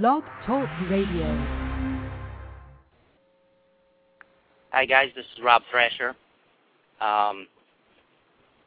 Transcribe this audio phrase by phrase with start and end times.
[0.00, 1.26] Blog Talk Radio.
[4.70, 6.16] Hi guys, this is Rob Thrasher.
[7.02, 7.46] Um,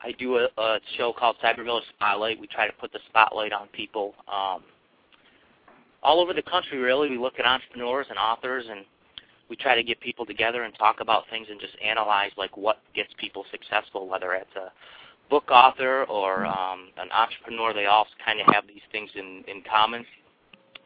[0.03, 2.39] I do a, a show called Cyber Village Spotlight.
[2.39, 4.61] We try to put the spotlight on people um,
[6.03, 6.77] all over the country.
[6.77, 8.85] Really, we look at entrepreneurs and authors, and
[9.49, 12.81] we try to get people together and talk about things and just analyze like what
[12.93, 14.71] gets people successful, whether it's a
[15.31, 17.73] book author or um, an entrepreneur.
[17.73, 20.05] They all kind of have these things in in common.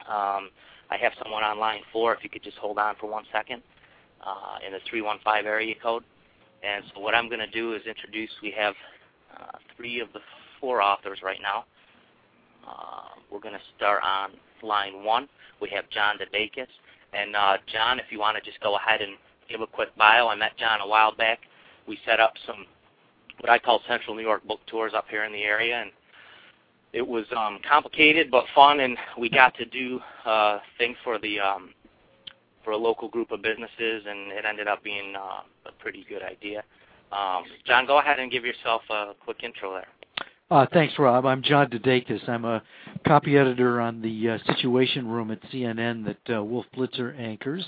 [0.07, 0.49] Um,
[0.91, 2.13] I have someone on line four.
[2.15, 3.61] if you could just hold on for one second
[4.25, 6.03] uh, in the 315 area code.
[6.63, 8.73] And so what I'm going to do is introduce, we have
[9.37, 10.19] uh, three of the
[10.59, 11.65] four authors right now.
[12.67, 15.29] Uh, we're going to start on line one.
[15.61, 16.67] We have John DeDakis.
[17.13, 19.15] And uh, John, if you want to just go ahead and
[19.49, 20.27] give a quick bio.
[20.27, 21.39] I met John a while back.
[21.87, 22.65] We set up some
[23.39, 25.91] what I call Central New York book tours up here in the area, and
[26.93, 31.39] it was um, complicated but fun, and we got to do uh, things for the
[31.39, 31.69] um,
[32.63, 36.23] for a local group of businesses, and it ended up being uh, a pretty good
[36.23, 36.63] idea.
[37.11, 39.87] Um, John, go ahead and give yourself a quick intro there.
[40.51, 41.25] Uh, thanks, Rob.
[41.25, 42.27] I'm John DeDakis.
[42.27, 42.63] I'm a
[43.05, 47.63] copy editor on the uh, Situation Room at CNN that uh, Wolf Blitzer anchors,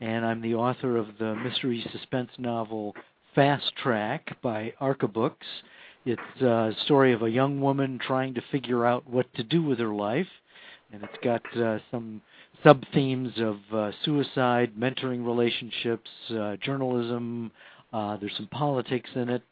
[0.00, 2.94] and I'm the author of the mystery suspense novel
[3.36, 5.46] Fast Track by Arca Books.
[6.06, 9.78] It's a story of a young woman trying to figure out what to do with
[9.78, 10.28] her life,
[10.92, 12.20] and it's got uh, some
[12.62, 17.50] sub themes of uh, suicide, mentoring relationships, uh, journalism.
[17.92, 19.42] Uh, there's some politics in it,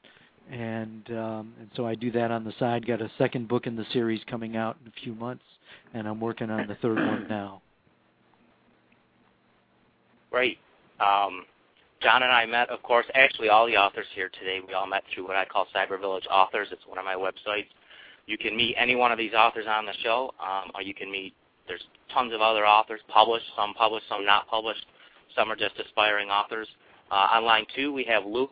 [0.51, 2.87] and um, and so I do that on the side.
[2.87, 5.45] Got a second book in the series coming out in a few months,
[5.95, 7.63] and I'm working on the third one now.
[10.31, 10.59] Great.
[11.01, 11.47] Um,
[12.03, 15.05] John and I met, of course, actually all the authors here today, we all met
[15.15, 16.69] through what I call Cyber Village Authors.
[16.73, 17.67] It's one of my websites.
[18.27, 21.11] You can meet any one of these authors on the show, um, or you can
[21.11, 21.35] meet,
[21.69, 24.85] there's tons of other authors published, some published, some not published.
[25.37, 26.69] Some are just aspiring authors.
[27.11, 28.51] Uh, on line two, we have Lou.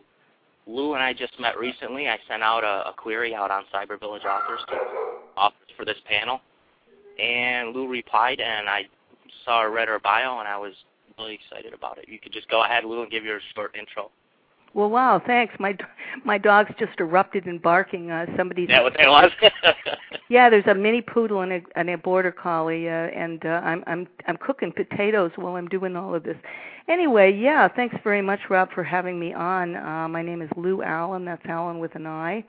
[0.67, 2.09] Lou and I just met recently.
[2.09, 4.77] I sent out a, a query out on Cyber Village Authors to
[5.37, 6.41] authors for this panel.
[7.22, 8.83] And Lou replied, and I
[9.44, 10.72] saw her read her bio, and I was
[11.20, 12.06] really excited about it.
[12.08, 14.10] You could just go ahead, Lou, and give your short intro.
[14.72, 15.54] Well, wow, thanks.
[15.58, 15.76] My
[16.25, 18.12] my dog's just erupted in barking.
[18.12, 19.32] Uh, somebody's that what that was?
[20.28, 23.82] yeah, there's a mini poodle and a, and a border collie, uh, and uh, I'm
[23.88, 26.36] I'm I'm cooking potatoes while I'm doing all of this.
[26.88, 29.75] Anyway, yeah, thanks very much, Rob, for having me on.
[29.75, 31.25] Uh, my name is Lou Allin.
[31.25, 32.38] That's Allin with an I.
[32.38, 32.42] Uh,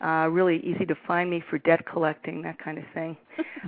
[0.00, 3.16] really easy to find me for debt collecting, that kind of thing.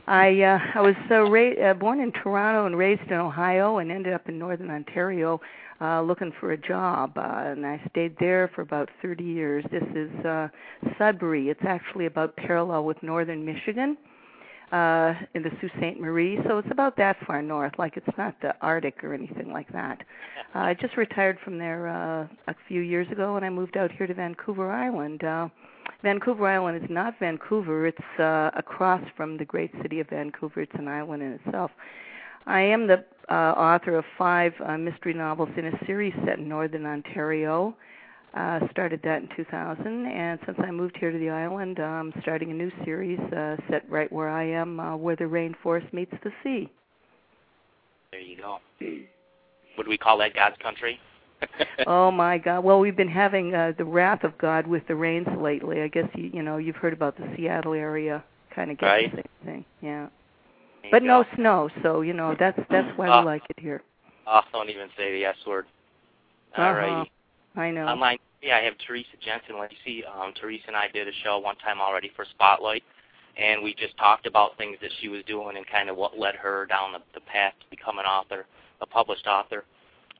[0.06, 3.90] I uh, I was uh, ra- uh, born in Toronto and raised in Ohio, and
[3.90, 5.40] ended up in Northern Ontario
[5.80, 9.64] uh, looking for a job, uh, and I stayed there for about 30 years.
[9.70, 10.48] This is uh,
[10.96, 11.48] Sudbury.
[11.48, 13.96] It's actually about parallel with Northern Michigan
[14.72, 16.00] uh, in the Sault Ste.
[16.00, 17.74] Marie, so it's about that far north.
[17.78, 20.02] Like it's not the Arctic or anything like that.
[20.54, 23.90] Uh, I just retired from there uh, a few years ago, and I moved out
[23.90, 25.24] here to Vancouver Island.
[25.24, 25.48] Uh,
[26.02, 27.86] Vancouver Island is not Vancouver.
[27.86, 30.60] It's uh, across from the great city of Vancouver.
[30.60, 31.70] It's an island in itself.
[32.46, 36.50] I am the uh, author of five uh, mystery novels in a series set in
[36.50, 37.68] northern Ontario.
[37.70, 37.91] Uh,
[38.70, 42.54] started that in 2000, and since I moved here to the island, I'm starting a
[42.54, 46.70] new series uh, set right where I am, uh, where the rainforest meets the sea.
[48.10, 48.58] There you go.
[49.76, 50.98] Would we call that God's country?
[51.86, 52.62] oh my God!
[52.64, 55.82] Well, we've been having uh, the wrath of God with the rains lately.
[55.82, 58.22] I guess you you know you've heard about the Seattle area,
[58.54, 59.10] kind of getting right.
[59.10, 59.64] the same thing.
[59.80, 60.08] Yeah,
[60.82, 63.82] There but no snow, so you know that's that's why Uh, we like it here.
[64.26, 65.66] Oh, don't even say the S word.
[66.56, 66.64] All.
[66.64, 67.04] Uh-huh.
[67.56, 67.86] I know.
[67.86, 70.04] Online, yeah, I have Theresa Jensen Lacey.
[70.04, 72.82] Um, Theresa and I did a show one time already for Spotlight,
[73.36, 76.34] and we just talked about things that she was doing and kind of what led
[76.36, 78.46] her down the, the path to become an author,
[78.80, 79.64] a published author.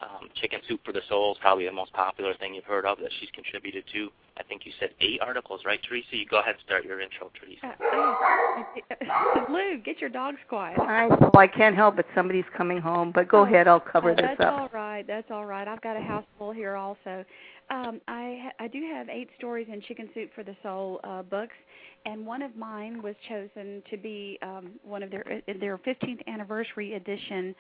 [0.03, 2.99] Um, Chicken Soup for the Soul is probably the most popular thing you've heard of
[2.99, 4.09] that she's contributed to.
[4.37, 6.07] I think you said eight articles, right, Theresa?
[6.17, 7.77] You go ahead and start your intro, Theresa.
[7.79, 10.81] Uh, Lou, get your dogs quiet.
[10.81, 12.07] I know I can't help it.
[12.17, 13.69] Somebody's coming home, but go Oh, ahead.
[13.69, 14.53] I'll cover oh, this that's up.
[14.61, 15.07] all right.
[15.07, 15.69] That's all right.
[15.69, 17.25] I've got a house full here also.
[17.71, 21.55] Um, I I do have eight stories in Chicken Soup for the Soul uh, books,
[22.07, 26.95] and one of mine was chosen to be um, one of their their 15th anniversary
[26.95, 27.55] edition.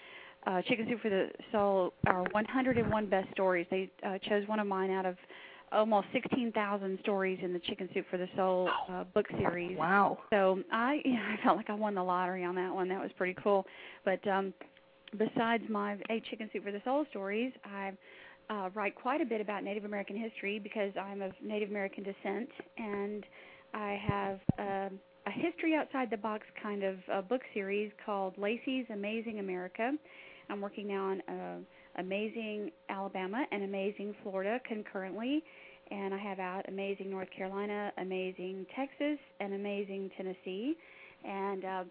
[0.46, 3.66] Uh, Chicken Soup for the Soul, our 101 best stories.
[3.70, 5.16] They uh, chose one of mine out of
[5.72, 9.76] almost 16,000 stories in the Chicken Soup for the Soul uh, book series.
[9.76, 10.18] Wow.
[10.30, 12.88] So I I felt like I won the lottery on that one.
[12.88, 13.66] That was pretty cool.
[14.04, 14.52] But um
[15.18, 17.92] besides my eight chicken soup for the soul stories, I
[18.50, 22.48] uh write quite a bit about Native American history because I'm of Native American descent
[22.78, 23.24] and
[23.74, 28.86] I have um a history outside the box kind of uh, book series called Lacey's
[28.92, 29.92] Amazing America.
[30.48, 35.42] I'm working now on uh, Amazing Alabama and Amazing Florida concurrently,
[35.90, 40.76] and I have out Amazing North Carolina, Amazing Texas, and Amazing Tennessee.
[41.24, 41.84] And uh,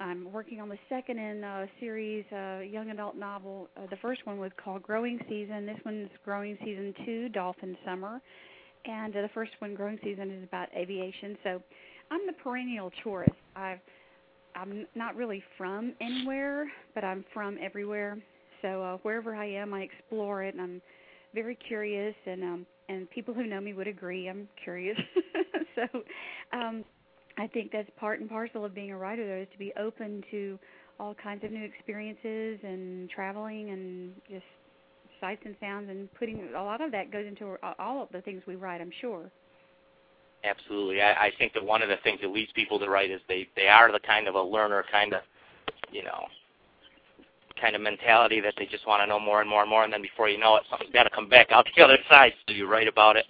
[0.00, 3.68] I'm working on the second in a series, uh, young adult novel.
[3.76, 5.66] Uh, the first one was called Growing Season.
[5.66, 8.20] This one's Growing Season 2, Dolphin Summer.
[8.84, 11.36] And uh, the first one, Growing Season, is about aviation.
[11.44, 11.62] So
[12.10, 13.32] I'm the perennial tourist.
[13.54, 13.78] I've
[14.54, 18.18] I'm not really from anywhere, but I'm from everywhere.
[18.60, 20.82] So uh, wherever I am, I explore it, and I'm
[21.34, 22.14] very curious.
[22.26, 24.98] And um, and people who know me would agree, I'm curious.
[25.74, 25.82] so
[26.52, 26.84] um,
[27.38, 30.22] I think that's part and parcel of being a writer, though, is to be open
[30.30, 30.58] to
[31.00, 34.44] all kinds of new experiences and traveling and just
[35.20, 38.42] sights and sounds and putting a lot of that goes into all of the things
[38.46, 38.80] we write.
[38.80, 39.30] I'm sure.
[40.44, 41.00] Absolutely.
[41.00, 43.48] I, I think that one of the things that leads people to write is they
[43.54, 45.20] they are the kind of a learner kind of,
[45.92, 46.26] you know,
[47.60, 49.92] kind of mentality that they just want to know more and more and more, and
[49.92, 52.32] then before you know it, something's got to come back out the other side.
[52.46, 53.26] So you write about it.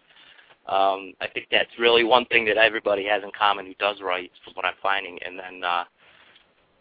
[0.66, 4.30] Um, I think that's really one thing that everybody has in common who does write,
[4.46, 5.18] is what I'm finding.
[5.26, 5.84] And then uh,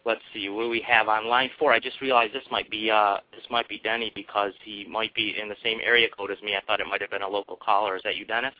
[0.06, 1.72] let's see, what do we have on line four?
[1.72, 5.36] I just realized this might be uh, this might be Denny because he might be
[5.40, 6.54] in the same area code as me.
[6.56, 7.96] I thought it might have been a local caller.
[7.96, 8.54] Is that you, Dennis?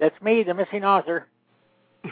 [0.00, 1.26] That's me, the missing author.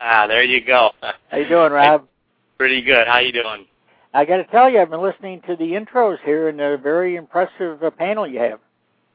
[0.00, 0.90] ah, there you go.
[1.30, 2.06] How you doing, Rob?
[2.58, 3.06] Pretty good.
[3.06, 3.66] How you doing?
[4.14, 7.16] I got to tell you, I've been listening to the intros here, and a very
[7.16, 8.60] impressive uh, panel you have.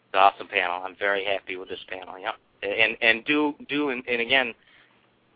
[0.08, 0.82] It's an awesome panel.
[0.84, 2.18] I'm very happy with this panel.
[2.20, 2.36] Yep.
[2.64, 4.54] And and do do and, and again,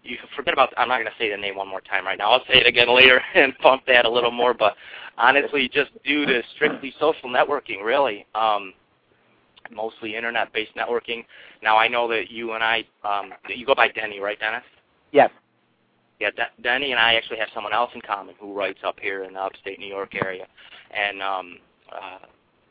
[0.04, 0.74] you forget about.
[0.78, 2.32] I'm not going to say the name one more time right now.
[2.32, 4.56] I'll say it again later and pump that a little more.
[4.56, 4.76] But
[5.18, 8.26] honestly, just due to strictly social networking, really.
[8.34, 8.74] Um,
[9.74, 11.26] mostly internet-based networking.
[11.64, 14.64] Now I know that you and I, um, you go by Denny, right, Dennis?
[15.12, 15.30] Yes.
[16.20, 19.24] Yeah, D- Denny and I actually have someone else in common who writes up here
[19.24, 20.46] in the upstate New York area,
[20.92, 21.58] and um,
[21.92, 22.20] uh,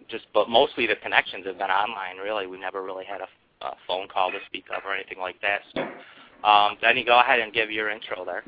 [0.08, 2.16] just but mostly the connections have been online.
[2.18, 5.34] Really, we never really had a, a phone call to speak of or anything like
[5.42, 5.62] that.
[5.74, 8.44] So, um, Denny, go ahead and give your intro there.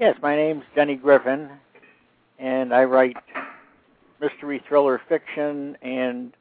[0.00, 1.50] Yes, my name's Denny Griffin,
[2.40, 3.16] and I write
[4.20, 6.32] mystery thriller fiction and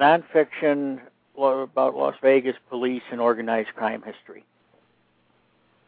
[0.00, 1.00] nonfiction
[1.36, 4.44] about Las Vegas police and organized crime history.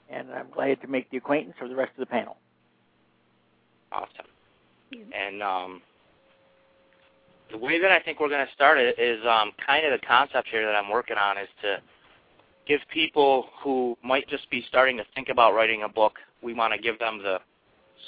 [0.09, 2.37] And I'm glad to make the acquaintance of the rest of the panel.
[3.91, 4.27] Awesome.
[4.93, 5.83] And um,
[7.51, 10.07] the way that I think we're going to start it is um, kind of the
[10.07, 11.79] concept here that I'm working on is to
[12.67, 16.73] give people who might just be starting to think about writing a book, we want
[16.75, 17.39] to give them the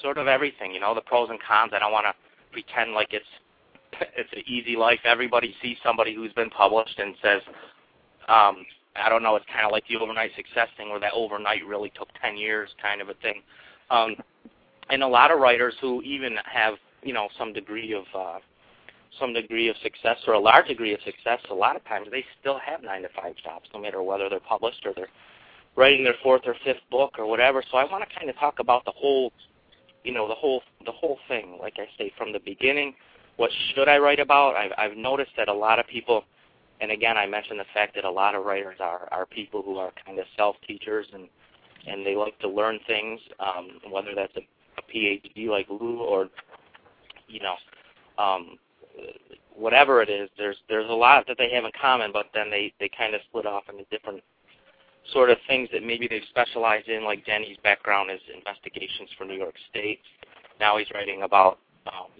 [0.02, 1.72] sort of everything, you know, the pros and cons.
[1.74, 2.14] I don't want to
[2.52, 3.24] pretend like it's
[4.16, 5.00] it's an easy life.
[5.04, 7.42] Everybody sees somebody who's been published and says,
[8.28, 8.64] um,
[8.96, 11.92] I don't know, it's kind of like the overnight success thing where that overnight really
[11.96, 13.42] took 10 years kind of a thing.
[13.90, 14.16] Um,
[14.90, 18.38] and a lot of writers who even have, you know, some degree of uh,
[19.18, 22.24] some degree of success or a large degree of success, a lot of times they
[22.40, 25.08] still have nine to five jobs, no matter whether they're published or they're
[25.76, 27.62] writing their fourth or fifth book or whatever.
[27.70, 29.32] So I want to kind of talk about the whole,
[30.04, 31.58] you know, the whole the whole thing.
[31.60, 32.94] Like I say, from the beginning
[33.36, 34.56] what should I write about?
[34.56, 36.24] I've, I've noticed that a lot of people,
[36.80, 39.76] and again, I mentioned the fact that a lot of writers are, are people who
[39.78, 41.28] are kind of self-teachers and,
[41.86, 46.28] and they like to learn things, um, whether that's a, a PhD like Lou or,
[47.28, 47.54] you know,
[48.22, 48.58] um,
[49.54, 52.72] whatever it is, there's there's a lot that they have in common, but then they
[52.80, 54.22] they kind of split off into different
[55.12, 57.04] sort of things that maybe they've specialized in.
[57.04, 60.00] Like Denny's background is investigations for New York State.
[60.60, 62.10] Now he's writing about um,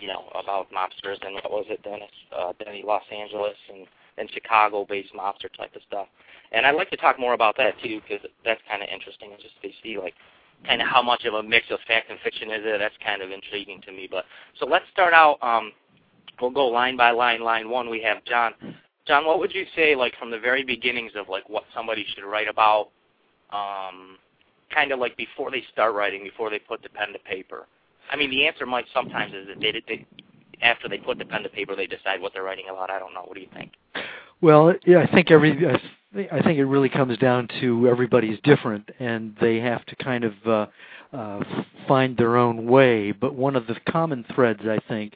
[0.00, 3.86] you know, about mobsters and what was it, Dennis, uh, Denny, Los Angeles and
[4.18, 6.06] and Chicago-based mobster type of stuff.
[6.52, 9.60] And I'd like to talk more about that too because that's kind of interesting, just
[9.62, 10.14] to see like
[10.66, 12.78] kind of how much of a mix of fact and fiction is it.
[12.78, 14.08] That's kind of intriguing to me.
[14.10, 14.24] But
[14.58, 15.38] so let's start out.
[15.42, 15.72] Um,
[16.40, 17.40] we'll go line by line.
[17.42, 18.52] Line one, we have John.
[19.06, 22.24] John, what would you say, like from the very beginnings of like what somebody should
[22.24, 22.90] write about,
[23.50, 24.18] um,
[24.72, 27.66] kind of like before they start writing, before they put the pen to paper?
[28.12, 30.06] I mean, the answer might sometimes is that they, they
[30.60, 32.90] after they put the pen to paper, they decide what they're writing about.
[32.90, 33.22] I don't know.
[33.22, 33.72] What do you think?
[34.40, 38.90] Well, yeah, I think every I, I think it really comes down to everybody's different,
[38.98, 40.66] and they have to kind of uh,
[41.12, 41.40] uh,
[41.88, 43.12] find their own way.
[43.12, 45.14] But one of the common threads, I think,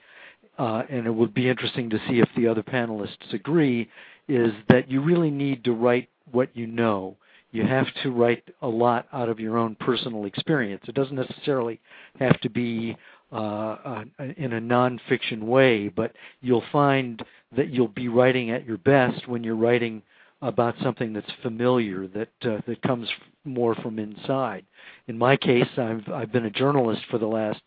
[0.58, 3.90] uh, and it would be interesting to see if the other panelists agree,
[4.28, 7.16] is that you really need to write what you know
[7.56, 10.84] you have to write a lot out of your own personal experience.
[10.86, 11.80] It doesn't necessarily
[12.20, 12.94] have to be
[13.32, 14.04] uh, uh,
[14.36, 17.24] in a nonfiction way, but you'll find
[17.56, 20.02] that you'll be writing at your best when you're writing
[20.42, 23.08] about something that's familiar that uh, that comes
[23.44, 24.66] more from inside.
[25.08, 27.62] In my case, I've I've been a journalist for the last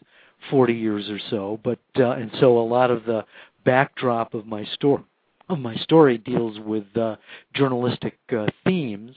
[0.51, 3.25] 40 years or so, but uh, and so a lot of the
[3.65, 5.03] backdrop of my story
[5.49, 7.15] of my story deals with uh,
[7.55, 9.15] journalistic uh, themes.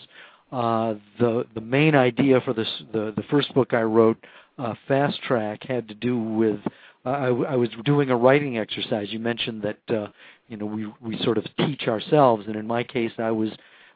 [0.53, 4.19] Uh, the the main idea for this the the first book I wrote,
[4.59, 6.61] uh, Fast Track, had to do with
[7.07, 9.09] uh, I, I was doing a writing exercise.
[9.11, 10.09] You mentioned that uh,
[10.49, 13.49] you know we we sort of teach ourselves, and in my case, I was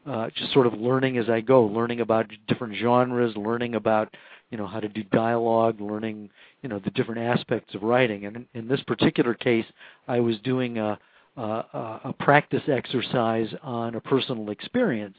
[0.06, 4.14] uh, just sort of learning as I go, learning about different genres, learning about
[4.50, 6.30] you know how to do dialogue, learning
[6.62, 8.24] you know the different aspects of writing.
[8.24, 9.66] And in, in this particular case,
[10.08, 10.98] I was doing a,
[11.36, 11.42] a,
[12.04, 15.18] a practice exercise on a personal experience,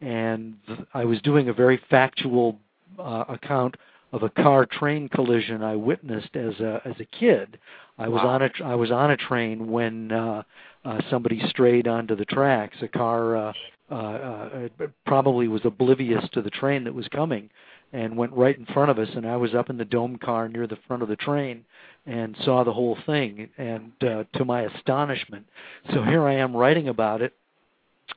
[0.00, 0.56] and
[0.94, 2.58] I was doing a very factual
[2.98, 3.76] uh, account
[4.12, 7.58] of a car train collision I witnessed as a as a kid.
[7.98, 8.30] I was wow.
[8.30, 10.42] on a I was on a train when uh,
[10.84, 12.76] uh, somebody strayed onto the tracks.
[12.80, 13.52] A car uh,
[13.90, 14.68] uh, uh,
[15.06, 17.50] probably was oblivious to the train that was coming
[17.92, 19.08] and went right in front of us.
[19.14, 21.64] And I was up in the dome car near the front of the train
[22.06, 23.48] and saw the whole thing.
[23.56, 25.46] And uh, to my astonishment,
[25.92, 27.34] so here I am writing about it.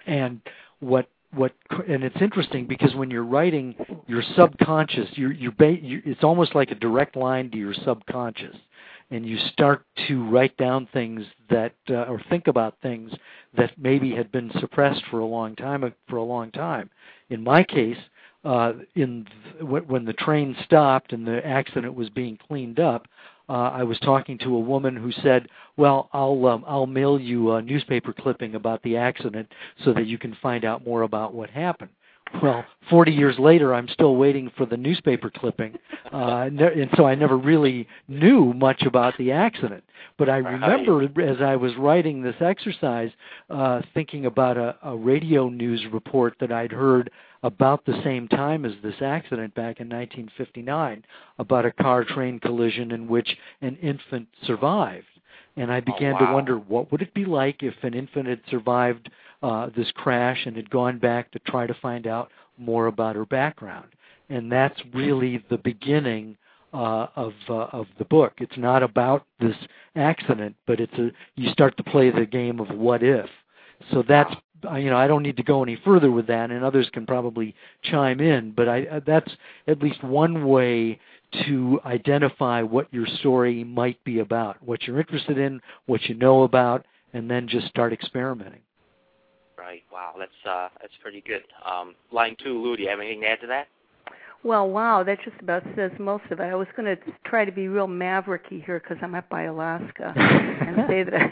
[0.05, 0.41] And
[0.79, 1.53] what what
[1.88, 3.75] and it's interesting because when you're writing
[4.07, 8.55] your subconscious you're you're, ba- you it's almost like a direct line to your subconscious.
[9.11, 13.11] And you start to write down things that uh, or think about things
[13.57, 16.89] that maybe had been suppressed for a long time for a long time.
[17.29, 17.97] In my case
[18.43, 19.27] uh in
[19.59, 23.07] th- when the train stopped and the accident was being cleaned up
[23.50, 27.62] I was talking to a woman who said, "Well, I'll um, I'll mail you a
[27.62, 29.51] newspaper clipping about the accident
[29.83, 31.91] so that you can find out more about what happened."
[32.41, 35.77] Well, 40 years later, I'm still waiting for the newspaper clipping,
[36.13, 39.83] uh, and so I never really knew much about the accident.
[40.17, 43.12] But I remember as I was writing this exercise,
[43.50, 47.12] uh, thinking about a, a radio news report that I'd heard
[47.43, 51.03] about the same time as this accident back in 1959
[51.39, 55.05] about a car train collision in which an infant survived.
[55.57, 56.27] And I oh, began oh, wow.
[56.27, 59.10] to wonder what would it be like if an infant had survived
[59.41, 63.25] uh, this crash and had gone back to try to find out more about her
[63.25, 63.88] background.
[64.29, 66.38] And that's really the beginning
[66.74, 68.33] uh, of uh, of the book.
[68.38, 69.55] It's not about this
[69.95, 73.29] accident, but it's a you start to play the game of what if.
[73.91, 74.33] So that's
[74.63, 77.56] you know I don't need to go any further with that, and others can probably
[77.84, 78.51] chime in.
[78.51, 79.32] But I uh, that's
[79.68, 81.00] at least one way
[81.46, 86.44] to identify what your story might be about, what you're interested in, what you know
[86.44, 88.60] about, and then just start experimenting.
[89.58, 89.84] Right.
[89.91, 90.15] Wow.
[90.18, 91.44] That's uh, that's pretty good.
[91.65, 92.75] Um, line two, Lou.
[92.75, 93.68] Do you have anything to add to that?
[94.44, 96.44] Well, wow, that just about says most of it.
[96.44, 100.13] I was going to try to be real mavericky here because I'm up by Alaska
[100.18, 101.32] and say that I,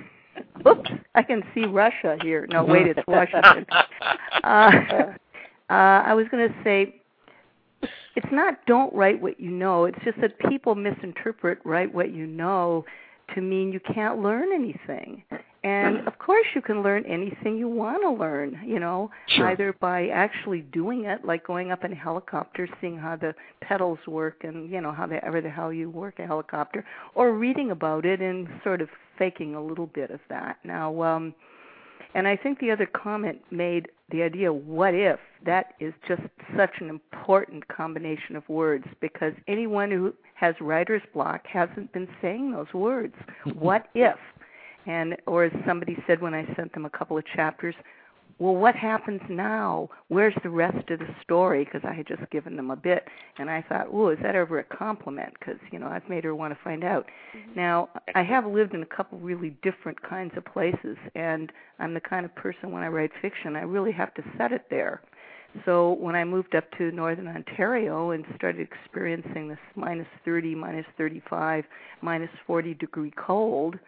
[0.68, 2.48] Oops, I can see Russia here.
[2.50, 3.66] No, wait, it's Washington.
[4.44, 4.72] Uh,
[5.70, 6.96] uh, I was going to say,
[8.16, 9.86] it's not don't write what you know.
[9.86, 12.86] It's just that people misinterpret write what you know
[13.36, 15.24] to mean you can't learn anything.
[15.64, 19.48] And of course, you can learn anything you want to learn, you know, sure.
[19.48, 24.00] either by actually doing it, like going up in a helicopter, seeing how the pedals
[24.08, 27.72] work and, you know, how the, ever the hell you work a helicopter, or reading
[27.72, 28.88] about it and sort of
[29.20, 30.58] faking a little bit of that.
[30.64, 31.36] Now, um,
[32.16, 36.24] and I think the other comment made the idea, what if, that is just
[36.58, 42.52] such an important combination of words because anyone who has writer's block hasn't been saying
[42.52, 43.14] those words.
[43.54, 44.18] what if?
[44.88, 47.76] And or as somebody said when I sent them a couple of chapters,
[48.40, 49.90] well, what happens now?
[50.08, 51.66] Where's the rest of the story?
[51.66, 53.06] Because I had just given them a bit,
[53.38, 55.34] and I thought, oh, is that ever a compliment?
[55.38, 57.06] Because you know I've made her want to find out.
[57.36, 57.60] Mm-hmm.
[57.60, 62.00] Now I have lived in a couple really different kinds of places, and I'm the
[62.00, 65.02] kind of person when I write fiction, I really have to set it there.
[65.66, 70.86] So when I moved up to northern Ontario and started experiencing this minus 30, minus
[70.98, 71.66] 35,
[72.02, 73.80] minus 40 degree cold,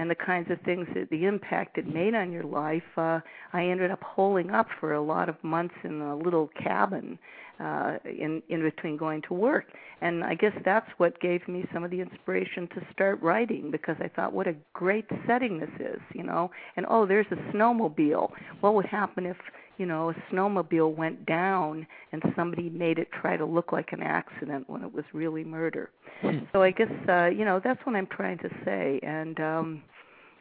[0.00, 3.20] and the kinds of things that the impact it made on your life, uh,
[3.52, 7.18] I ended up holing up for a lot of months in a little cabin
[7.60, 9.66] uh, in in between going to work.
[10.00, 13.96] And I guess that's what gave me some of the inspiration to start writing because
[14.00, 16.50] I thought, what a great setting this is, you know.
[16.76, 18.30] And oh, there's a snowmobile.
[18.60, 19.36] What would happen if
[19.80, 24.02] you know, a snowmobile went down and somebody made it try to look like an
[24.02, 25.88] accident when it was really murder.
[26.20, 26.40] Hmm.
[26.52, 29.82] So I guess uh, you know, that's what I'm trying to say and um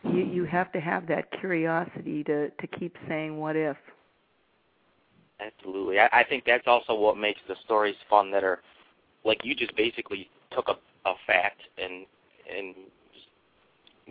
[0.04, 3.78] you you have to have that curiosity to to keep saying what if.
[5.40, 6.00] Absolutely.
[6.00, 8.60] I, I think that's also what makes the stories fun that are
[9.24, 10.74] like you just basically took a
[11.10, 12.06] a fact and
[12.54, 12.76] and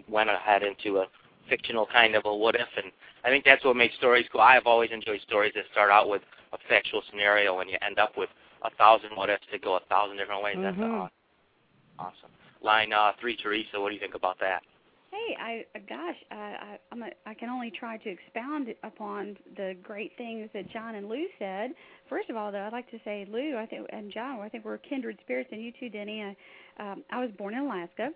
[0.08, 1.06] went ahead into a
[1.48, 2.92] fictional kind of a what if, and
[3.24, 4.40] I think that's what makes stories cool.
[4.40, 7.98] I have always enjoyed stories that start out with a factual scenario and you end
[7.98, 8.30] up with
[8.62, 10.56] a thousand what ifs that go a thousand different ways.
[10.56, 10.80] Mm-hmm.
[10.80, 11.12] That's
[11.98, 12.30] awesome.
[12.62, 13.80] Line uh, three, Theresa.
[13.80, 14.62] What do you think about that?
[15.10, 19.74] Hey, I gosh, I I, I'm a, I can only try to expound upon the
[19.82, 21.70] great things that John and Lou said.
[22.08, 24.64] First of all, though, I'd like to say Lou, I think, and John, I think
[24.64, 26.22] we're kindred spirits, and you too, Denny.
[26.22, 26.36] I,
[26.78, 28.10] um, I was born in Alaska,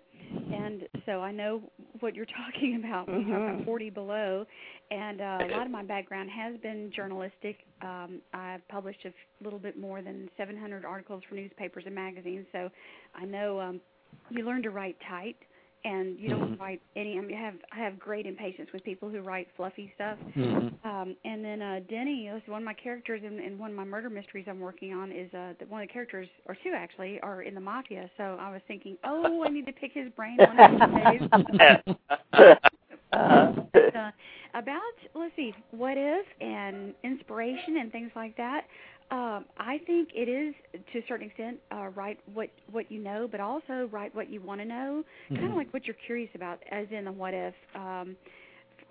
[0.53, 1.61] and so I know
[1.99, 4.45] what you're talking about you talk about 40 below.
[4.91, 7.57] And uh, a lot of my background has been journalistic.
[7.81, 12.69] Um, I've published a little bit more than 700 articles for newspapers and magazines, so
[13.15, 13.81] I know um,
[14.29, 15.37] you learn to write tight
[15.85, 17.17] and you don't write any.
[17.17, 20.17] I mean, I have I have great impatience with people who write fluffy stuff.
[20.35, 20.87] Mm-hmm.
[20.87, 23.83] Um, and then uh, Denny, is one of my characters in, in one of my
[23.83, 27.19] murder mysteries I'm working on is uh, that one of the characters, or two actually,
[27.21, 28.09] are in the mafia.
[28.17, 32.57] So I was thinking, oh, I need to pick his brain one of these days.
[33.13, 34.11] uh,
[34.55, 34.81] about
[35.15, 38.65] let's see, what if and inspiration and things like that.
[39.13, 40.55] Um, I think it is
[40.91, 44.41] to a certain extent uh, write what what you know, but also write what you
[44.41, 45.35] want to know, Mm-hmm.
[45.35, 47.53] kind of like what you're curious about, as in the what if.
[47.75, 48.17] Um,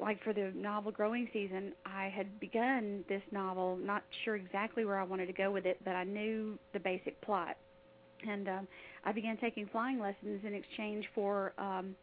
[0.00, 4.98] like for the novel growing season, I had begun this novel, not sure exactly where
[4.98, 7.56] I wanted to go with it, but I knew the basic plot,
[8.28, 8.68] and um,
[9.04, 11.96] I began taking flying lessons in exchange for um,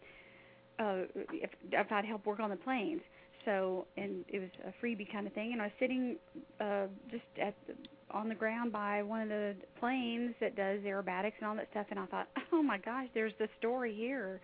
[0.77, 3.01] uh, if, if I'd help work on the planes.
[3.45, 6.17] So, and it was a freebie kind of thing, and I was sitting
[6.59, 7.73] uh, just at the,
[8.11, 11.87] on the ground by one of the planes that does aerobatics and all that stuff,
[11.89, 14.41] and I thought, oh my gosh, there's the story here.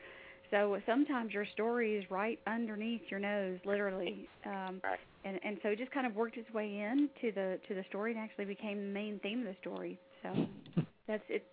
[0.51, 4.27] So sometimes your story is right underneath your nose, literally.
[4.45, 4.99] Um, Right.
[5.23, 7.83] and and so it just kind of worked its way in to the to the
[7.89, 9.99] story and actually became the main theme of the story.
[10.21, 10.47] So
[11.07, 11.45] that's it.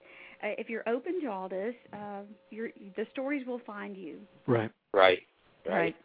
[0.42, 4.19] Uh, if you're open to all this, uh, your the stories will find you.
[4.47, 4.71] Right.
[4.92, 5.21] Right.
[5.66, 5.97] Right.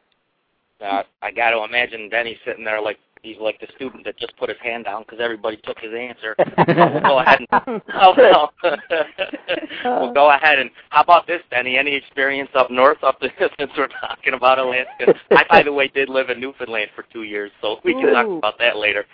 [0.79, 4.36] Uh, I got to imagine Denny sitting there like he's like the student that just
[4.38, 6.36] put his hand down because everybody took his answer.
[6.67, 8.50] we'll go ahead and oh, no.
[10.01, 11.77] we'll go ahead and how about this, Denny?
[11.77, 15.13] Any experience up north up there since we're talking about Alaska?
[15.31, 18.25] I, by the way, did live in Newfoundland for two years, so we can talk
[18.25, 19.06] about that later.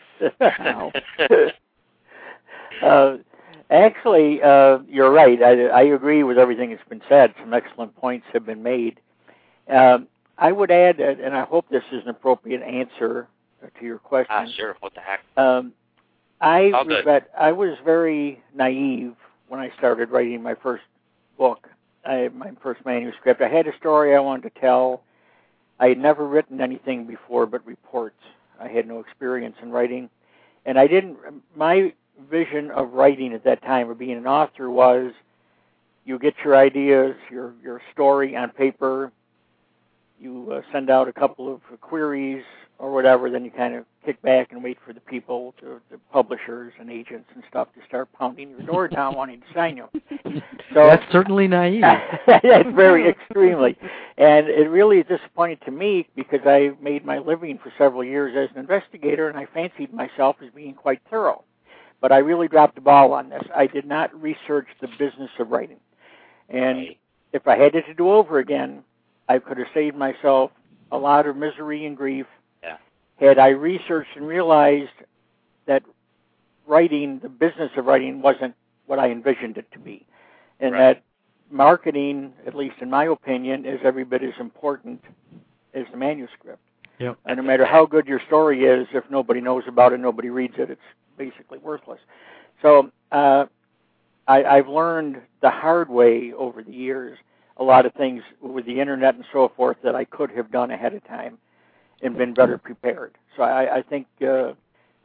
[2.82, 3.18] Uh,
[3.70, 5.42] actually, uh, you're right.
[5.42, 7.34] I, I agree with everything that's been said.
[7.40, 9.00] Some excellent points have been made.
[9.70, 13.28] Um, I would add, and I hope this is an appropriate answer
[13.80, 14.28] to your question.
[14.30, 14.76] ah, sure.
[14.80, 15.22] What the heck?
[15.38, 15.74] Um,
[16.42, 16.98] I All good.
[16.98, 17.30] regret.
[17.38, 19.16] I was very naive
[19.48, 20.84] when I started writing my first
[21.38, 21.70] book,
[22.06, 23.42] I, my first manuscript.
[23.42, 25.04] I had a story I wanted to tell.
[25.80, 28.20] I had never written anything before but reports.
[28.60, 30.10] I had no experience in writing,
[30.66, 31.18] and I didn't.
[31.56, 31.94] My
[32.30, 35.12] vision of writing at that time, of being an author, was
[36.06, 39.12] you get your ideas, your your story on paper.
[40.20, 42.44] You uh, send out a couple of queries
[42.84, 45.98] or whatever, then you kind of kick back and wait for the people, to, the
[46.12, 49.88] publishers and agents and stuff, to start pounding your door down wanting to sign you.
[50.74, 51.82] So That's certainly naive.
[52.28, 53.78] That's very extremely,
[54.18, 58.36] and it really is disappointing to me because I made my living for several years
[58.36, 61.46] as an investigator, and I fancied myself as being quite thorough.
[62.02, 63.44] But I really dropped the ball on this.
[63.56, 65.80] I did not research the business of writing,
[66.50, 66.88] and
[67.32, 68.84] if I had it to do over again,
[69.30, 70.52] I could have saved myself
[70.92, 72.26] a lot of misery and grief.
[73.20, 74.90] Had I researched and realized
[75.66, 75.84] that
[76.68, 80.06] writing, the business of writing, wasn't what I envisioned it to be,
[80.60, 80.80] and Right.
[80.96, 81.04] that
[81.50, 85.04] marketing, at least in my opinion, is every bit as important
[85.74, 86.62] as the manuscript.
[87.00, 87.18] Yep.
[87.26, 90.56] And no matter how good your story is, if nobody knows about it, nobody reads
[90.58, 90.82] it, it's
[91.18, 92.00] basically worthless.
[92.62, 93.46] So uh,
[94.28, 97.18] I, I've learned the hard way over the years
[97.58, 100.72] a lot of things with the internet and so forth that I could have done
[100.72, 101.38] ahead of time
[102.04, 103.14] and been better prepared.
[103.36, 104.54] So I, I think uh,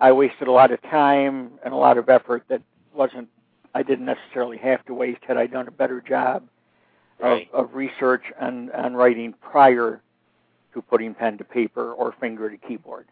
[0.00, 2.62] I wasted a lot of time and a lot of effort that
[2.94, 3.28] wasn't
[3.74, 6.42] I didn't necessarily have to waste had I done a better job
[7.20, 7.48] Right.
[7.52, 10.00] of, of research and, and writing prior
[10.72, 13.06] to putting pen to paper or finger to keyboard.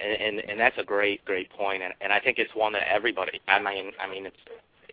[0.00, 2.90] and, and and that's a great great point and and I think it's one that
[2.90, 4.36] everybody I mean I mean it's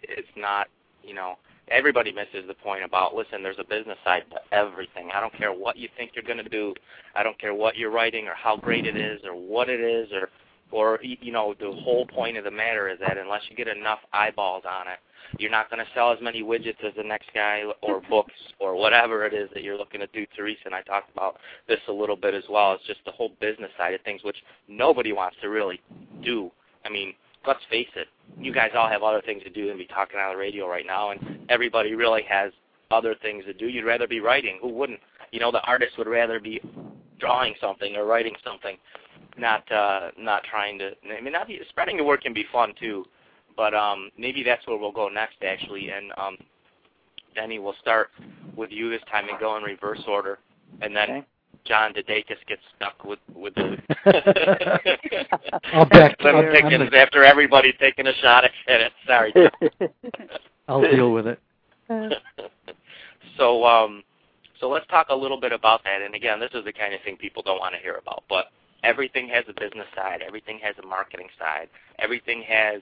[0.01, 0.67] it's not
[1.03, 1.37] you know
[1.69, 5.53] everybody misses the point about listen there's a business side to everything I don't care
[5.53, 6.73] what you think you're going to do
[7.15, 10.09] I don't care what you're writing or how great it is or what it is
[10.11, 10.29] or
[10.71, 13.99] or you know the whole point of the matter is that unless you get enough
[14.11, 14.99] eyeballs on it
[15.39, 18.75] you're not going to sell as many widgets as the next guy or books or
[18.75, 20.25] whatever it is that you're looking to do.
[20.35, 22.73] Theresa and I talked about this a little bit as well.
[22.73, 25.81] It's just the whole business side of things, which nobody wants to really
[26.23, 26.51] do.
[26.85, 27.13] I mean,
[27.45, 28.07] let's face it,
[28.39, 30.85] you guys all have other things to do than be talking on the radio right
[30.85, 32.51] now, and everybody really has
[32.91, 33.67] other things to do.
[33.67, 34.59] You'd rather be writing.
[34.61, 34.99] Who wouldn't?
[35.31, 36.61] You know, the artist would rather be
[37.19, 38.77] drawing something or writing something,
[39.37, 40.91] not uh, not trying to.
[41.17, 43.05] I mean, not spreading the word can be fun too,
[43.55, 45.89] but um, maybe that's where we'll go next actually.
[45.89, 46.37] And um,
[47.35, 48.09] Denny, we'll start
[48.55, 50.39] with you this time and go in reverse order,
[50.81, 51.23] and then Okay.
[51.65, 53.77] John DeDakis gets stuck with with the.
[55.73, 58.91] I'll back- Little I'm after everybody's taking a shot at it.
[59.07, 59.33] Sorry.
[59.33, 59.49] John.
[60.67, 61.39] I'll deal with it.
[63.37, 64.03] so um
[64.59, 67.01] so let's talk a little bit about that and again this is the kind of
[67.01, 68.45] thing people don't want to hear about but
[68.83, 71.67] everything has a business side everything has a marketing side
[71.99, 72.81] everything has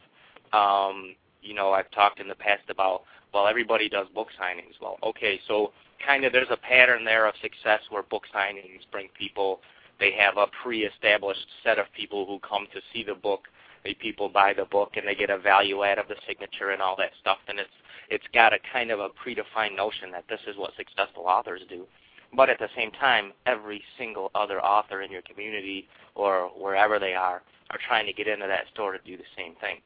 [0.54, 4.98] um you know I've talked in the past about well everybody does book signings well
[5.02, 5.72] okay so
[6.06, 9.60] kind of there's a pattern there of success where book signings bring people
[10.00, 13.48] they have a pre-established set of people who come to see the book
[13.84, 16.82] they people buy the book and they get a value add of the signature and
[16.82, 17.70] all that stuff and it's
[18.12, 21.88] it's got a kind of a predefined notion that this is what successful authors do.
[22.36, 27.14] But at the same time, every single other author in your community or wherever they
[27.14, 29.78] are are trying to get into that store to do the same thing.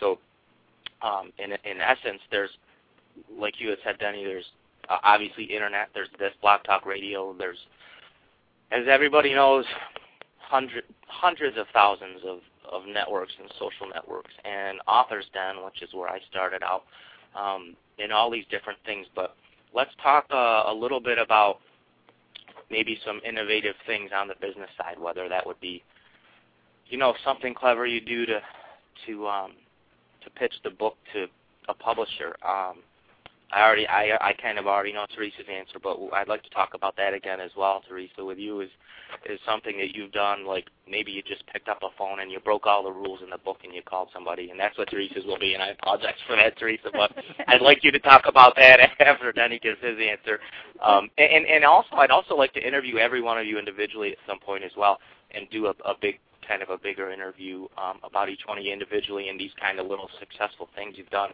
[0.00, 0.18] So,
[1.00, 2.50] um, in in essence, there's
[3.38, 4.24] like you had said, Denny.
[4.24, 4.50] There's
[4.90, 5.88] uh, obviously internet.
[5.94, 7.34] There's this Blog Talk Radio.
[7.38, 7.58] There's,
[8.72, 9.64] as everybody knows,
[10.38, 12.38] hundred hundreds of thousands of
[12.70, 16.84] of networks and social networks and Authors Den, which is where I started out
[17.34, 19.06] um, in all these different things.
[19.14, 19.34] But
[19.74, 21.58] let's talk uh, a little bit about
[22.70, 25.82] maybe some innovative things on the business side, whether that would be,
[26.88, 28.40] you know, something clever you do to
[29.06, 29.52] to um,
[30.22, 31.26] to pitch the book to
[31.68, 32.36] a publisher.
[32.46, 32.78] Um,
[33.52, 36.74] I already, I, I kind of already know Theresa's answer, but I'd like to talk
[36.74, 38.60] about that again as well, Theresa, with you.
[38.60, 38.70] Is
[39.26, 42.38] is something that you've done, like maybe you just picked up a phone and you
[42.38, 45.24] broke all the rules in the book and you called somebody, and that's what Theresa's
[45.26, 47.12] will be, and I apologize for that, Theresa, but
[47.48, 50.38] I'd like you to talk about that after Denny gives his answer.
[50.80, 54.18] Um, and, and also, I'd also like to interview every one of you individually at
[54.28, 54.98] some point as well
[55.32, 58.64] and do a, a big kind of a bigger interview um, about each one of
[58.64, 61.30] you individually and these kind of little successful things you've done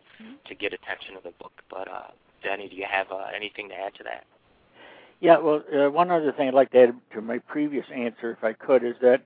[0.46, 1.52] to get attention to the book.
[1.70, 2.08] But uh,
[2.42, 4.24] Denny, do you have uh, anything to add to that?
[5.20, 8.44] Yeah, well, uh, one other thing I'd like to add to my previous answer, if
[8.44, 9.22] I could, is that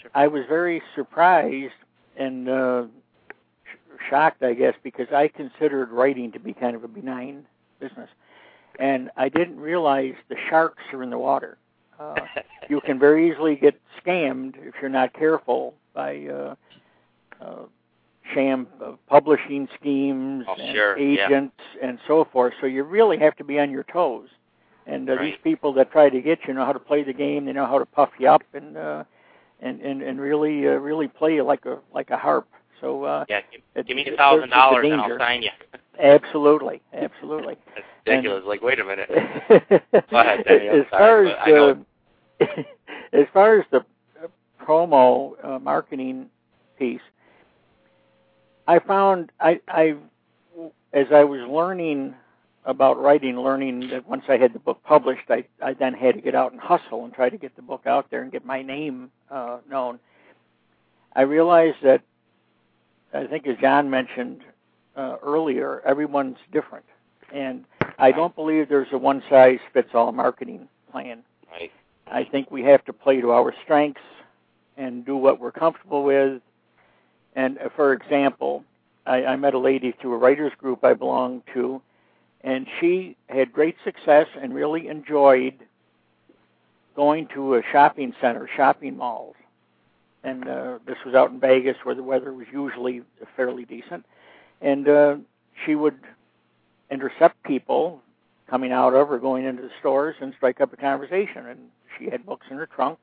[0.00, 0.10] Sure.
[0.14, 1.72] I was very surprised
[2.16, 2.84] and uh,
[3.64, 7.44] sh- shocked, I guess, because I considered writing to be kind of a benign
[7.80, 8.08] business,
[8.78, 11.58] and I didn't realize the sharks are in the water.
[11.98, 12.26] Uh,
[12.68, 16.54] you can very easily get scammed if you're not careful by uh,
[17.40, 17.62] uh,
[18.34, 21.26] sham uh, publishing schemes Oh, and sure, yeah.
[21.26, 22.54] agents and so forth.
[22.60, 24.28] So you really have to be on your toes.
[24.86, 25.32] And uh, Right.
[25.32, 27.44] these people that try to get you know how to play the game.
[27.44, 29.04] They know how to puff you up and uh,
[29.60, 32.48] and and and really uh, really play you like a like a harp.
[32.80, 35.18] So uh, yeah, give, it- give me a thousand there's just a dollars and I'll
[35.18, 35.50] sign you.
[35.98, 37.56] Absolutely, absolutely.
[37.74, 38.44] That's ridiculous.
[38.46, 39.08] like, wait a minute.
[40.10, 41.74] Go ahead, as far as uh,
[43.12, 43.84] as far as the
[44.64, 46.26] promo uh, marketing
[46.78, 47.00] piece,
[48.66, 49.96] I found I I
[50.92, 52.14] as I was learning
[52.64, 56.20] about writing, learning that once I had the book published, I I then had to
[56.20, 58.62] get out and hustle and try to get the book out there and get my
[58.62, 59.98] name uh, known.
[61.14, 62.02] I realized that
[63.12, 64.42] I think as John mentioned
[64.98, 66.84] uh, earlier, everyone's different,
[67.32, 67.64] and
[67.98, 71.22] I don't believe there's a one size fits all marketing plan.
[71.50, 71.70] Right.
[72.06, 74.00] I think we have to play to our strengths
[74.76, 76.42] and do what we're comfortable with.
[77.36, 78.64] And uh, for example,
[79.06, 81.80] I, I met a lady through a writers group I belonged to,
[82.42, 85.54] and she had great success and really enjoyed
[86.96, 89.36] going to a shopping center, shopping malls.
[90.24, 93.02] And uh, this was out in Vegas where the weather was usually
[93.36, 94.04] fairly decent.
[94.60, 95.16] And uh,
[95.64, 95.98] she would
[96.90, 98.02] intercept people
[98.48, 101.46] coming out of or going into the stores and strike up a conversation.
[101.46, 101.58] And
[101.98, 102.98] she had books in her trunk,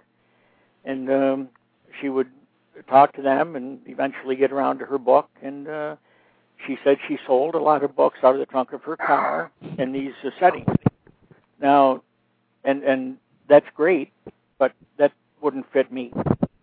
[0.84, 1.50] and um,
[2.00, 2.30] she would
[2.90, 5.30] talk to them and eventually get around to her book.
[5.42, 5.96] And uh,
[6.66, 9.52] she said she sold a lot of books out of the trunk of her car
[9.78, 10.68] in these uh, settings.
[11.62, 12.02] Now,
[12.64, 14.12] and and that's great,
[14.58, 16.12] but that wouldn't fit me.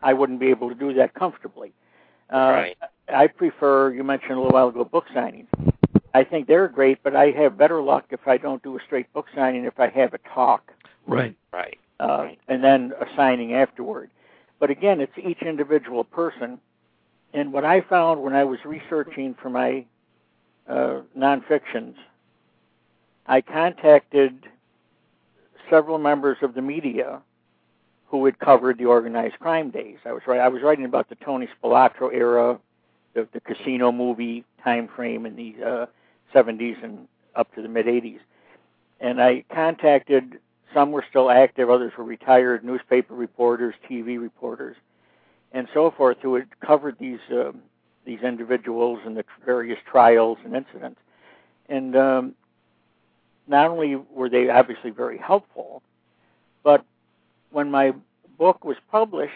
[0.02, 1.72] I wouldn't be able to do that comfortably.
[2.32, 2.78] Uh, Right.
[3.12, 3.92] I prefer.
[3.92, 5.46] You mentioned a little while ago book signings.
[6.14, 9.12] I think they're great, but I have better luck if I don't do a straight
[9.12, 10.72] book signing if I have a talk
[11.06, 11.34] Right.
[11.52, 11.78] Right.
[12.00, 12.38] uh, Right.
[12.48, 14.10] and then a signing afterward.
[14.58, 16.58] But again, it's each individual person.
[17.34, 19.84] And what I found when I was researching for my
[20.68, 21.94] uh, nonfictions,
[23.26, 24.46] I contacted
[25.70, 27.20] several members of the media
[28.12, 29.96] who had covered the organized crime days.
[30.04, 30.38] I was right.
[30.38, 32.60] I was writing about the Tony Spilotro era,
[33.14, 35.86] the, the casino movie time frame in the uh,
[36.34, 38.20] 70s and up to the mid 80s,
[39.00, 40.38] and I contacted
[40.74, 44.76] some were still active, others were retired newspaper reporters, TV reporters,
[45.52, 47.52] and so forth, who had covered these uh,
[48.04, 51.00] these individuals and the various trials and incidents.
[51.70, 52.34] And um,
[53.46, 55.82] not only were they obviously very helpful,
[56.62, 56.84] but
[57.52, 57.92] when my
[58.38, 59.32] book was published,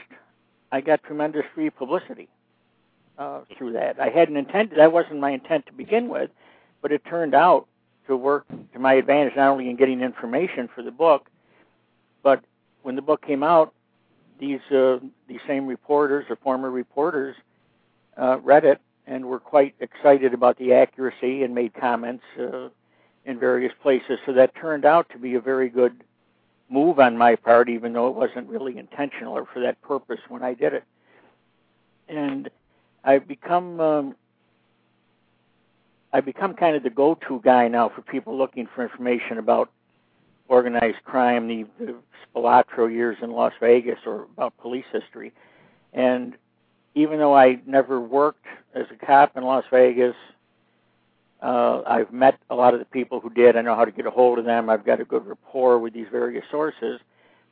[0.73, 2.29] I got tremendous free publicity
[3.19, 4.01] uh, through that.
[4.01, 6.31] I hadn't intended that wasn't my intent to begin with,
[6.83, 7.67] but it turned out
[8.07, 11.29] to work to my advantage not only in getting information for the book,
[12.23, 12.43] but
[12.83, 13.73] when the book came out,
[14.39, 14.99] these uh,
[15.29, 17.37] these same reporters or former reporters
[18.17, 22.69] uh, read it and were quite excited about the accuracy and made comments uh,
[23.25, 24.19] in various places.
[24.27, 26.03] So that turned out to be a very good
[26.69, 30.43] move on my part, even though it wasn't really intentional or for that purpose when
[30.43, 30.85] I did it.
[32.09, 32.51] And
[33.05, 34.17] I've become um,
[36.13, 39.71] I've become kind of the go-to guy now for people looking for information about
[40.49, 41.95] organized crime, the, the
[42.35, 45.33] Spilotro years in Las Vegas, or about police history.
[45.93, 46.35] And
[46.95, 50.15] even though I never worked as a cop in Las Vegas,
[51.43, 53.57] uh, I've met a lot of the people who did.
[53.57, 54.71] I know how to get a hold of them.
[54.71, 57.01] I've got a good rapport with these various sources.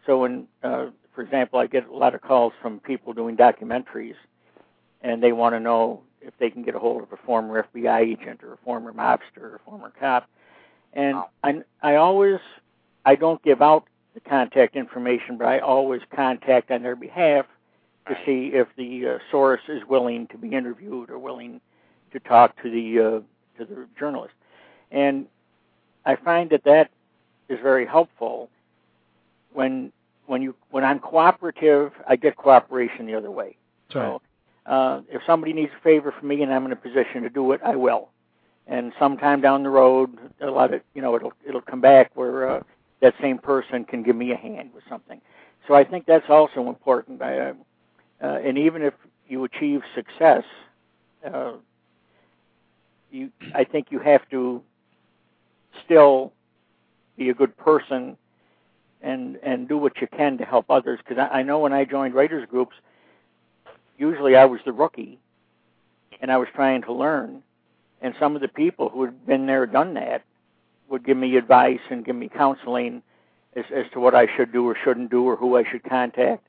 [0.07, 4.17] So when, uh, for example, I get a lot of calls from people doing documentaries,
[5.03, 8.01] and they want to know if they can get a hold of a former FBI
[8.01, 10.29] agent or a former mobster or a former cop.
[10.95, 12.39] And I, I always,
[13.05, 17.47] I don't give out the contact information, but I always contact on their behalf
[18.07, 21.61] to see if the uh, source is willing to be interviewed or willing
[22.13, 23.25] to talk to the
[23.59, 24.35] to the journalist.
[24.91, 25.27] And
[26.05, 26.91] I find that that
[27.49, 28.49] is very helpful
[29.53, 29.93] when
[30.27, 33.57] when you when I'm cooperative, I get cooperation the other way.
[33.95, 34.03] Right.
[34.03, 34.23] So
[34.67, 37.53] uh, if somebody needs a favor from me and I'm in a position to do
[37.53, 38.09] it, I will.
[38.67, 42.49] And sometime down the road, a lot of you know it'll it'll come back where
[42.49, 42.63] uh,
[43.01, 45.21] that same person can give me a hand with something.
[45.69, 47.23] So I think that's also important.
[47.23, 47.55] I, uh,
[48.23, 48.95] uh, and even if
[49.29, 50.45] you achieve success,
[51.27, 51.53] uh,
[53.15, 54.63] you I think you have to
[55.85, 56.33] still
[57.17, 58.17] be a good person
[59.01, 60.99] and and do what you can to help others.
[61.07, 62.75] Because I, I know when I joined writers groups,
[63.97, 65.19] usually I was the rookie,
[66.21, 67.43] and I was trying to learn.
[68.03, 70.23] And some of the people who had been there, done that,
[70.89, 73.03] would give me advice and give me counseling
[73.55, 76.47] as as to what I should do or shouldn't do or who I should contact.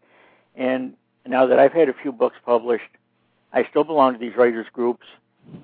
[0.56, 2.89] And now that I've had a few books published,
[3.54, 5.06] I still belong to these writers groups.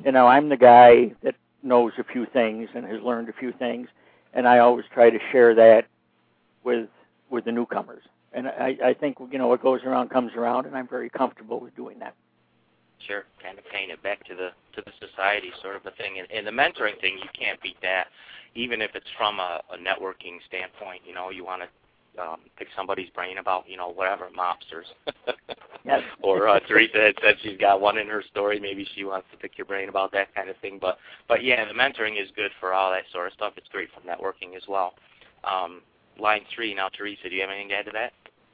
[0.04, 3.52] You know, I'm the guy that knows a few things and has learned a few
[3.52, 3.88] things,
[4.34, 5.86] and I always try to share that
[6.64, 6.88] with
[7.30, 10.76] with the newcomers and I, I think you know what goes around comes around, and
[10.76, 12.16] I'm very comfortable with doing that.
[13.06, 16.20] Sure, kind of paying it back to the to the society sort of a thing,
[16.20, 18.08] and, and the mentoring thing you can't beat that,
[18.56, 21.02] even if it's from a, a networking standpoint.
[21.06, 21.68] You know, you want to
[22.20, 24.86] um, pick somebody's brain about you know whatever mobsters.
[25.86, 26.02] yes.
[26.24, 28.60] or uh, Theresa had said she's got one in her story.
[28.60, 30.78] Maybe she wants to pick your brain about that kind of thing.
[30.82, 30.98] But
[31.28, 33.54] but yeah, the mentoring is good for all that sort of stuff.
[33.58, 34.94] It's great for networking as well.
[35.44, 35.82] Um,
[36.20, 37.30] line three now, Theresa.
[37.30, 38.14] Do you have anything to add to that?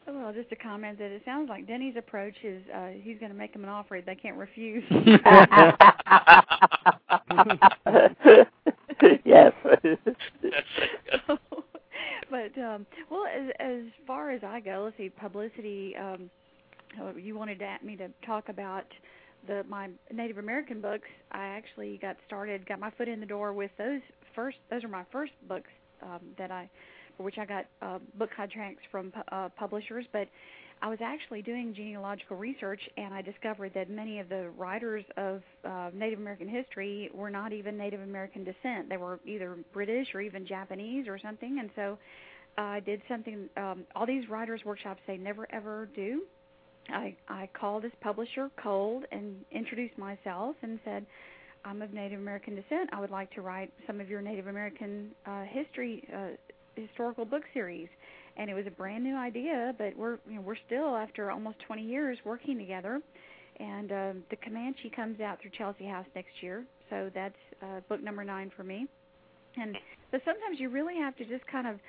[0.10, 3.38] Well, just a comment that it sounds like Denny's approach is uh, he's going to
[3.38, 4.84] make them an offer they can't refuse.
[9.26, 9.52] yes.
[12.30, 15.96] But um, well, as as far as I go, let's see, publicity.
[15.96, 16.30] Um,
[17.02, 18.86] uh, you wanted to, me to talk about
[19.48, 21.08] the my Native American books.
[21.32, 24.02] I actually got started, got my foot in the door with those
[24.36, 24.58] first.
[24.70, 25.70] Those are my first books
[26.02, 26.70] um, that I
[27.18, 30.28] for which I got uh, book contracts from uh, publishers, but
[30.82, 35.42] I was actually doing genealogical research and I discovered that many of the writers of
[35.66, 38.90] uh, Native American history were not even Native American descent.
[38.90, 41.58] They were either British or even Japanese or something.
[41.60, 41.98] And so
[42.58, 46.24] I did something um, all these writers workshops say never ever do.
[46.90, 51.06] I I called this publisher cold and introduced myself and said
[51.66, 52.90] I'm of Native American descent.
[52.94, 56.30] I would like to write some of your Native American uh, history uh,
[56.76, 57.90] historical book series,
[58.38, 59.74] and it was a brand new idea.
[59.78, 63.02] But we're you know, we're still after almost 20 years working together,
[63.60, 68.04] and um, the Comanche comes out through Chelsea House next year, so that's uh, book
[68.04, 68.88] number nine for me.
[69.56, 69.76] And
[70.12, 71.80] but sometimes you really have to just kind of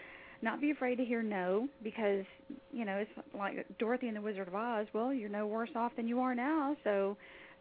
[0.41, 2.25] not be afraid to hear no because
[2.73, 4.87] you know it's like Dorothy and the Wizard of Oz.
[4.93, 6.77] Well, you're no worse off than you are now.
[6.85, 7.17] So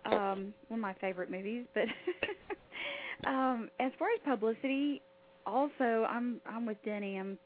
[0.06, 1.65] um, one of my favorite movies.
[1.73, 1.86] But
[3.30, 5.02] um, as far as publicity,
[5.45, 7.17] also I'm I'm with Denny.
[7.17, 7.38] I'm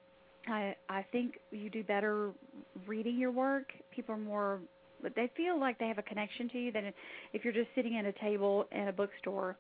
[0.48, 2.32] I I think you do better
[2.88, 3.72] reading your work.
[3.96, 4.60] People are more
[5.16, 6.94] they feel like they have a connection to you than
[7.34, 9.58] if you're just sitting at a table in a bookstore.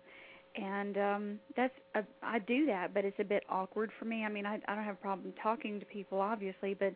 [0.55, 4.25] and um that's a, I do that, but it's a bit awkward for me.
[4.25, 6.93] I mean, I I don't have a problem talking to people obviously, but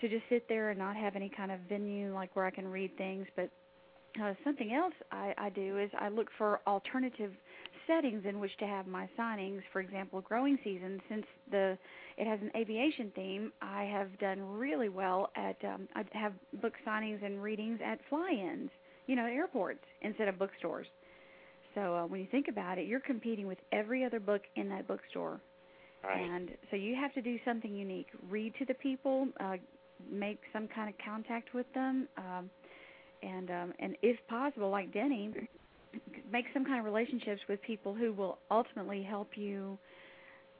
[0.00, 2.68] to just sit there and not have any kind of venue like where I can
[2.68, 3.50] read things, but
[4.22, 7.32] uh, something else I, I do is I look for alternative
[7.86, 9.62] settings in which to have my signings.
[9.72, 11.78] For example, growing season, since the
[12.16, 16.74] it has an aviation theme, I have done really well at um, I have book
[16.86, 18.70] signings and readings at fly-ins,
[19.06, 20.86] you know, airports instead of bookstores.
[21.74, 24.88] So uh, when you think about it, you're competing with every other book in that
[24.88, 25.40] bookstore.
[26.02, 26.20] Right.
[26.20, 28.06] And so you have to do something unique.
[28.30, 29.56] Read to the people, uh,
[30.10, 32.50] make some kind of contact with them, um,
[33.22, 35.32] and um, and if possible, like Denny,
[36.30, 39.78] make some kind of relationships with people who will ultimately help you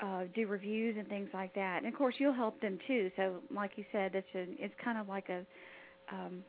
[0.00, 1.78] uh, do reviews and things like that.
[1.78, 3.10] And of course, you'll help them too.
[3.16, 5.44] So, like you said, it's a, it's kind of like a
[6.12, 6.44] um,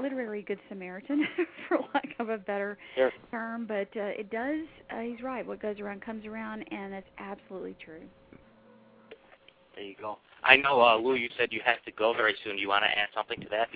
[0.00, 1.24] literary good Samaritan,
[1.68, 3.12] for lack of a better Sure.
[3.30, 3.66] term.
[3.66, 4.66] But uh, it does.
[4.90, 5.46] Uh, he's right.
[5.46, 8.02] What goes around comes around, and that's absolutely true.
[9.74, 10.18] There you go.
[10.42, 12.56] I know, uh, Lou, you said you have to go very soon.
[12.56, 13.68] Do you want to add something to that?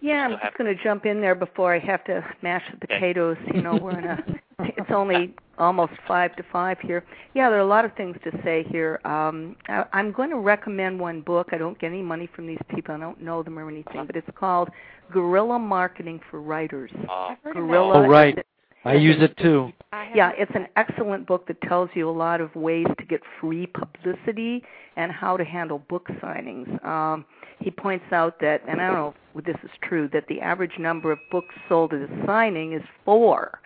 [0.00, 3.36] Yeah, I'm just going to jump in there before I have to mash the potatoes.
[3.52, 4.24] You know, we're in a.
[4.78, 7.04] It's only almost five to five here.
[7.34, 9.00] Yeah, there are a lot of things to say here.
[9.04, 11.48] Um, I, I'm going to recommend one book.
[11.52, 12.94] I don't get any money from these people.
[12.94, 14.70] I don't know them or anything, but it's called
[15.12, 16.90] Guerrilla Marketing for Writers.
[17.06, 17.98] Uh, I've heard Guerrilla.
[18.00, 18.38] of Oh, right.
[18.86, 19.72] I use it too.
[19.78, 19.96] that.
[19.96, 23.04] I have Yeah, it's an excellent book that tells you a lot of ways to
[23.04, 24.62] get free publicity
[24.96, 26.82] and how to handle book signings.
[26.84, 27.24] Um,
[27.60, 30.78] he points out that, and I don't know if this is true, that the average
[30.78, 33.60] number of books sold at a signing is four.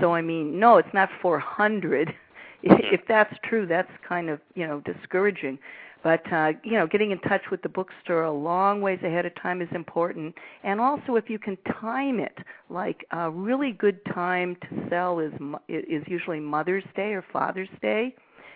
[0.00, 2.14] So I mean, no, it's not 400.
[2.64, 5.58] If that's true, that's kind of you know discouraging.
[6.04, 9.34] But uh, you know, getting in touch with the bookstore a long ways ahead of
[9.34, 10.34] time is important.
[10.62, 12.38] And also, if you can time it,
[12.70, 15.32] like a really good time to sell is
[15.68, 18.14] is usually Mother's Day or Father's Day,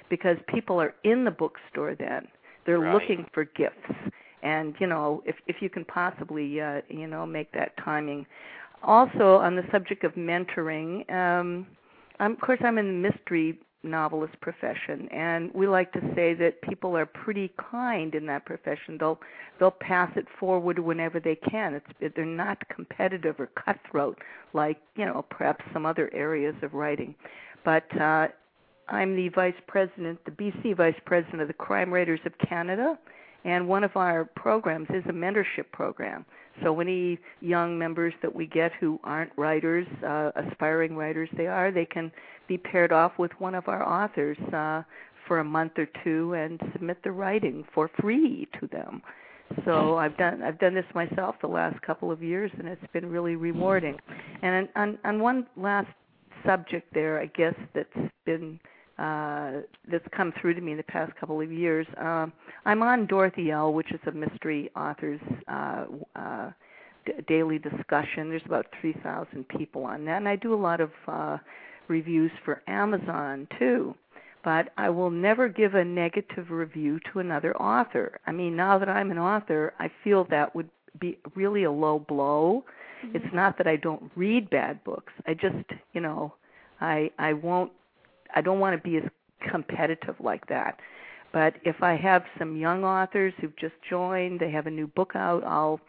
[0.08, 2.28] because people are in the bookstore then.
[2.64, 2.94] They're Right.
[2.94, 3.90] looking for gifts,
[4.42, 8.26] and you know, if if you can possibly uh, you know make that timing.
[8.82, 11.66] Also, on the subject of mentoring, um,
[12.20, 16.60] I'm, of course, I'm in the mystery novelist profession and we like to say that
[16.62, 18.98] people are pretty kind in that profession.
[18.98, 19.18] They'll
[19.58, 21.74] they'll pass it forward whenever they can.
[21.74, 24.18] It's they're not competitive or cutthroat
[24.52, 27.14] like you know perhaps some other areas of writing.
[27.64, 28.28] But uh
[28.88, 32.98] I'm the vice president the BC vice president of the Crime Writers of Canada
[33.46, 36.26] and one of our programs is a mentorship program
[36.62, 41.70] so any young members that we get who aren't writers, uh, aspiring writers they are,
[41.70, 42.10] they can
[42.48, 44.82] be paired off with one of our authors uh,
[45.26, 49.02] for a month or two and submit the writing for free to them.
[49.64, 53.08] So I've done I've done this myself the last couple of years, and it's been
[53.08, 53.96] really rewarding.
[54.42, 55.86] And on on one last
[56.44, 58.58] subject there, I guess that's been
[58.98, 61.86] uh, that's come through to me in the past couple of years.
[61.98, 62.32] Um,
[62.64, 66.50] I'm on Dorothy L, which is a mystery authors uh, uh,
[67.04, 68.30] d- daily discussion.
[68.30, 71.38] There's about 3,000 people on that, and I do a lot of uh,
[71.88, 73.94] reviews for Amazon too.
[74.42, 78.20] But I will never give a negative review to another author.
[78.26, 81.98] I mean, now that I'm an author, I feel that would be really a low
[81.98, 82.64] blow.
[83.04, 83.16] Mm-hmm.
[83.16, 85.12] It's not that I don't read bad books.
[85.26, 86.32] I just, you know,
[86.80, 87.72] I I won't
[88.34, 89.04] I don't want to be as
[89.50, 90.78] competitive like that.
[91.32, 95.12] But if I have some young authors who've just joined, they have a new book
[95.14, 95.80] out, I'll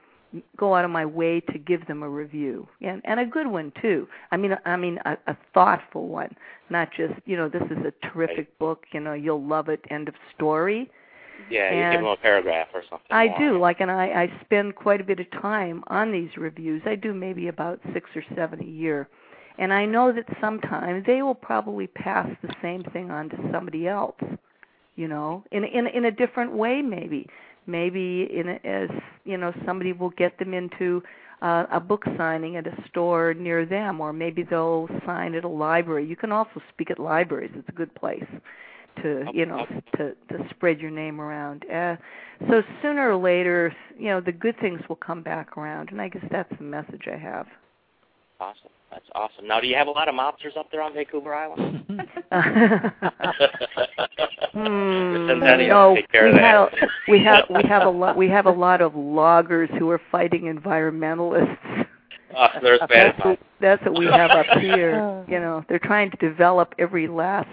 [0.57, 3.71] go out of my way to give them a review and and a good one
[3.81, 6.35] too i mean i mean a, a thoughtful one
[6.69, 10.09] not just you know this is a terrific book you know you'll love it end
[10.09, 10.91] of story
[11.49, 13.07] yeah, you And give them a paragraph or something.
[13.09, 13.59] I do.
[13.59, 16.81] Like, and I, I spend quite a bit of time on these reviews.
[16.85, 19.07] I do maybe about six or seven a year,
[19.57, 23.87] and I know that sometimes they will probably pass the same thing on to somebody
[23.87, 24.15] else.
[24.95, 27.27] You know, in in in a different way, maybe.
[27.69, 28.89] Maybe in a, as
[29.25, 31.03] you know, somebody will get them into
[31.41, 35.49] uh, a book signing at a store near them, or maybe they'll sign at a
[35.49, 36.07] library.
[36.07, 37.51] You can also speak at libraries.
[37.55, 38.25] It's a good place
[39.03, 39.65] to you know
[39.97, 41.65] to to spread your name around.
[41.69, 41.97] Uh,
[42.49, 46.07] so sooner or later, you know, the good things will come back around, and I
[46.07, 47.47] guess that's the message I have.
[48.39, 48.69] Awesome.
[48.91, 49.47] That's awesome.
[49.47, 51.83] Now, do you have a lot of mobsters up there on Vancouver Island?
[54.53, 56.69] Hmm, no, will we have
[57.07, 60.43] we have we have a lot we have a lot of loggers who are fighting
[60.43, 61.85] environmentalists.
[62.35, 65.23] Oh, there's bad That's what, that's what we have up here.
[65.27, 67.49] You know, they're trying to develop every last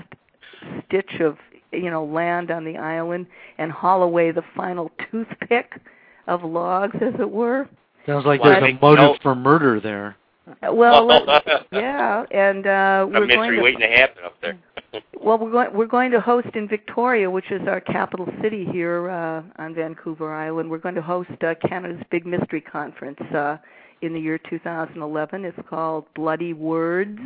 [0.86, 1.36] stitch of
[1.72, 3.26] you know land on the island
[3.58, 5.80] and haul away the final toothpick
[6.26, 7.68] of logs, as it were.
[8.06, 10.16] Sounds like Well, there's a motive no- for murder there.
[10.62, 11.08] Well,
[11.72, 14.58] yeah, and uh, we're a mystery going to, waiting to happen up there.
[15.20, 19.08] Well, we're going we're going to host in Victoria, which is our capital city here
[19.10, 20.70] uh, on Vancouver Island.
[20.70, 23.56] We're going to host uh, Canada's Big Mystery Conference uh,
[24.02, 25.46] in the year 2011.
[25.46, 27.18] It's called Bloody Words.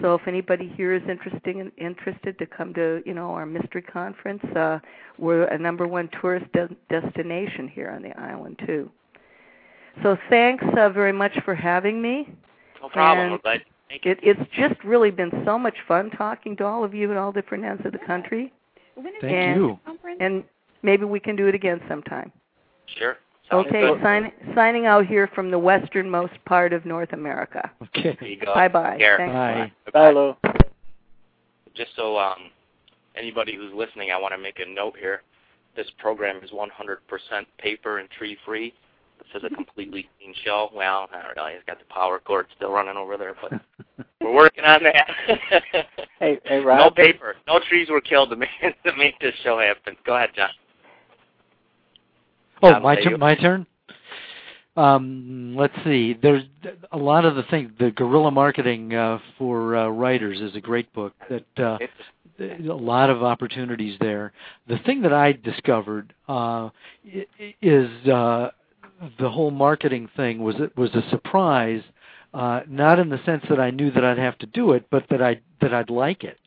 [0.00, 4.42] So if anybody here is interesting interested to come to you know our mystery conference,
[4.56, 4.78] uh,
[5.18, 8.90] we're a number one tourist de- destination here on the island too.
[10.02, 12.28] So thanks uh, very much for having me.
[12.80, 13.32] No problem.
[13.32, 13.60] And We're.
[13.88, 14.12] Thank you.
[14.12, 17.32] It, it's just really been so much fun talking to all of you at all
[17.32, 18.52] different ends of the country,
[18.94, 19.78] Thank And- you.
[20.20, 20.44] and
[20.82, 22.30] maybe we can do it again sometime.
[22.98, 23.16] Sure.
[23.50, 24.00] Sounds Okay, good.
[24.00, 27.68] sign, signing out here from the westernmost part of North America.
[27.82, 28.16] Okay.
[28.20, 28.54] There you go.
[28.54, 28.90] Bye bye.
[28.90, 29.16] Take care.
[29.16, 29.32] Thanks
[29.88, 30.12] a Bye.
[30.14, 30.14] lot.
[30.44, 30.62] Bye, Lou.
[31.74, 32.50] Just so um,
[33.16, 35.22] anybody who's listening, I want to make a note here.
[35.76, 36.66] This program is 100%
[37.58, 38.72] paper and tree free.
[39.32, 40.70] This is a completely clean show.
[40.74, 41.52] Well, I don't really.
[41.54, 43.60] He's got the power cord still running over there, but
[44.20, 45.10] we're working on that.
[46.18, 47.36] Hey, hey, no paper.
[47.46, 48.48] No trees were killed to make
[48.84, 49.96] to make this show happen.
[50.04, 50.50] Go ahead, John.
[52.62, 53.18] Oh, Tom, my say turn.
[53.20, 53.66] My turn.
[54.76, 56.16] Um, let's see.
[56.20, 56.44] There's
[56.92, 57.70] a lot of the things.
[57.78, 61.12] The guerrilla marketing uh, for uh, writers is a great book.
[61.28, 64.32] That uh, It's a lot of opportunities there.
[64.68, 66.70] The thing that I discovered uh,
[67.14, 68.50] i- i- is uh,
[69.18, 71.82] the whole marketing thing was was a surprise.
[72.32, 75.04] Uh, not in the sense that I knew that I'd have to do it, but
[75.10, 76.38] that I that I'd like it.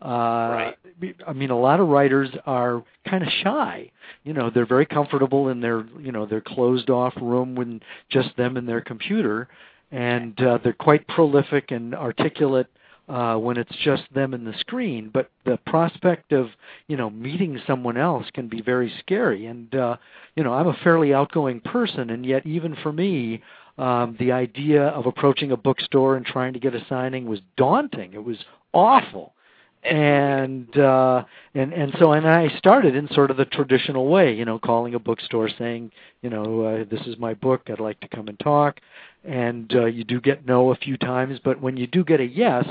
[0.00, 0.72] Uh,
[1.26, 3.90] I mean, a lot of writers are kind of shy.
[4.24, 8.36] You know, they're very comfortable in their you know their closed off room with just
[8.36, 9.48] them and their computer,
[9.90, 12.66] and uh, they're quite prolific and articulate
[13.08, 15.10] uh, when it's just them and the screen.
[15.12, 16.48] But the prospect of
[16.88, 19.46] you know meeting someone else can be very scary.
[19.46, 19.96] And uh,
[20.36, 23.42] you know, I'm a fairly outgoing person, and yet even for me,
[23.78, 28.12] um, the idea of approaching a bookstore and trying to get a signing was daunting.
[28.14, 28.38] It was
[28.72, 29.34] awful
[29.84, 31.24] and uh
[31.54, 34.94] and and so and I started in sort of the traditional way, you know, calling
[34.94, 35.90] a bookstore saying,
[36.22, 38.80] you know, uh, this is my book, I'd like to come and talk.
[39.24, 42.26] And uh, you do get no a few times, but when you do get a
[42.26, 42.66] yes,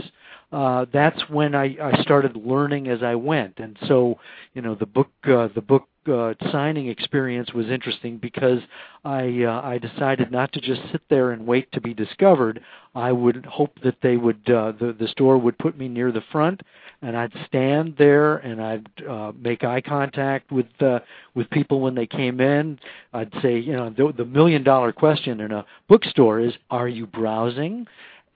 [0.51, 3.59] uh that's when I I started learning as I went.
[3.59, 4.19] And so,
[4.53, 8.59] you know, the book uh, the book uh, signing experience was interesting because
[9.05, 12.59] I uh, I decided not to just sit there and wait to be discovered.
[12.95, 16.23] I would hope that they would uh, the the store would put me near the
[16.31, 16.61] front
[17.03, 20.99] and I'd stand there and I'd uh, make eye contact with uh,
[21.33, 22.79] with people when they came in.
[23.13, 27.07] I'd say, you know, the, the million dollar question in a bookstore is, "Are you
[27.07, 27.87] browsing?"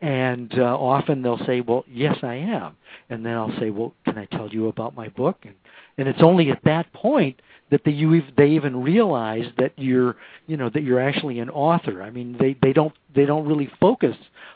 [0.02, 2.76] And uh, often they'll say, "Well, yes, I am."
[3.10, 5.56] And then I'll say, "Well, can I tell you about my book?" And
[5.98, 7.42] and it's only at that point
[7.72, 10.16] that they they even realize that you're
[10.48, 12.02] you know that you're actually an author.
[12.02, 14.16] I mean, they they don't they don't really focus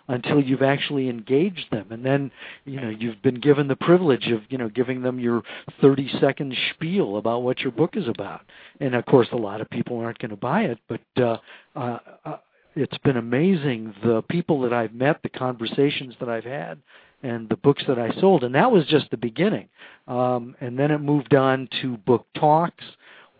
[0.10, 2.32] until you've actually engaged them and then
[2.66, 5.44] you know you've been given the privilege of you know giving them your
[5.82, 8.42] 30 second spiel about what your book is about
[8.82, 11.38] and of course a lot of people aren't going to buy it but uh,
[11.76, 12.38] uh, uh
[12.76, 16.80] it's been amazing the people that I've met the conversations that I've had
[17.24, 18.44] and the books that I sold.
[18.44, 19.68] And that was just the beginning.
[20.08, 22.84] Um, and then it moved on to book talks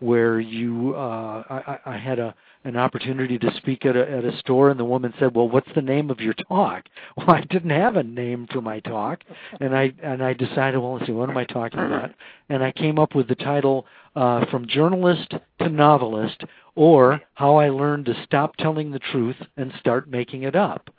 [0.00, 4.24] where you uh, I, I I had a an opportunity to speak at a at
[4.24, 6.84] a store and the woman said well what's the name of your talk
[7.16, 9.20] well i didn't have a name for my talk
[9.60, 12.10] and i and i decided well let's see what am i talking about
[12.48, 13.86] and i came up with the title
[14.16, 16.42] uh from journalist to novelist
[16.74, 20.90] or how i learned to stop telling the truth and start making it up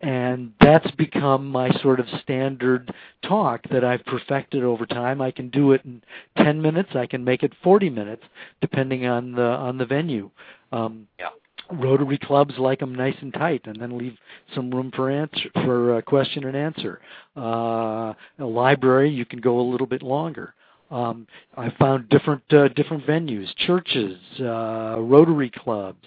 [0.00, 2.92] and that's become my sort of standard
[3.22, 5.20] talk that I've perfected over time.
[5.20, 6.02] I can do it in
[6.36, 6.90] 10 minutes.
[6.94, 8.22] I can make it 40 minutes,
[8.60, 10.30] depending on the on the venue.
[10.72, 11.30] Um, Yeah.
[11.72, 14.16] Rotary clubs like them nice and tight, and then leave
[14.54, 17.00] some room for answer for uh, question and answer.
[17.36, 20.54] Uh, a library, you can go a little bit longer.
[20.92, 26.06] Um, I found different uh, different venues, churches, uh, Rotary clubs,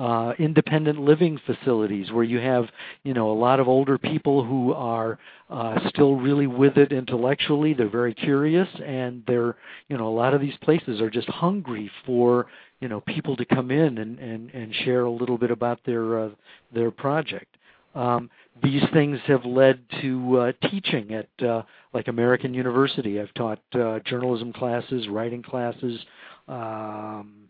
[0.00, 2.64] uh, independent living facilities where you have
[3.04, 5.18] you know a lot of older people who are
[5.50, 7.74] uh, still really with it intellectually.
[7.74, 9.56] They're very curious, and they're
[9.88, 12.46] you know a lot of these places are just hungry for
[12.80, 16.18] you know people to come in and and and share a little bit about their
[16.18, 16.28] uh,
[16.72, 17.58] their project.
[17.94, 18.30] Um,
[18.62, 23.20] these things have led to uh, teaching at uh, like American University.
[23.20, 26.00] I've taught uh, journalism classes, writing classes.
[26.48, 27.49] Um,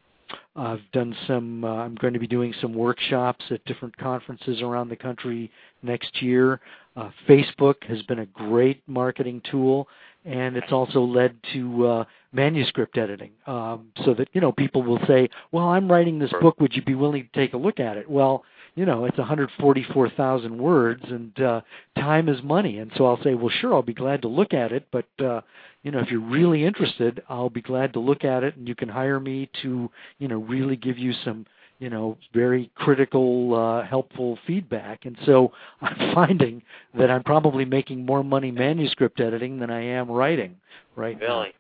[0.57, 1.65] I've done some.
[1.65, 5.51] Uh, I'm going to be doing some workshops at different conferences around the country
[5.83, 6.61] next year.
[6.97, 9.89] Uh, Facebook has been a great marketing tool,
[10.25, 15.01] and it's also led to uh, manuscript editing, um, so that you know people will
[15.07, 16.61] say, "Well, I'm writing this book.
[16.61, 18.45] Would you be willing to take a look at it?" Well,
[18.75, 21.61] you know, it's 144,000 words, and uh,
[21.97, 22.79] time is money.
[22.79, 25.41] And so I'll say, well, sure, I'll be glad to look at it, but uh,
[25.83, 28.75] you know, if you're really interested, I'll be glad to look at it, and you
[28.75, 31.47] can hire me to, you know, really give you some
[31.79, 35.07] you know, very critical, uh, helpful feedback.
[35.07, 35.51] And so
[35.81, 36.63] I'm finding
[36.97, 40.57] that I'm probably making more money manuscript editing than I am writing
[40.97, 41.53] right really?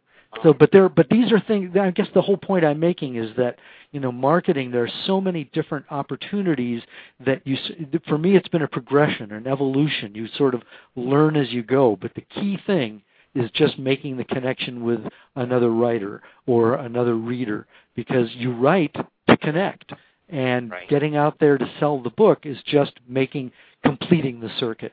[0.42, 1.76] So, but there, but these are things.
[1.76, 3.58] I guess the whole point I'm making is that
[3.92, 4.70] you know, marketing.
[4.70, 6.82] There are so many different opportunities
[7.24, 7.56] that you.
[8.06, 10.14] For me, it's been a progression, an evolution.
[10.14, 10.62] You sort of
[10.94, 11.96] learn as you go.
[12.00, 13.02] But the key thing
[13.34, 15.00] is just making the connection with
[15.36, 18.94] another writer or another reader because you write
[19.28, 19.92] to connect
[20.28, 20.88] and right.
[20.88, 23.50] getting out there to sell the book is just making
[23.84, 24.92] completing the circuit.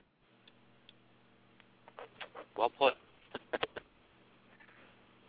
[2.57, 2.95] Well put.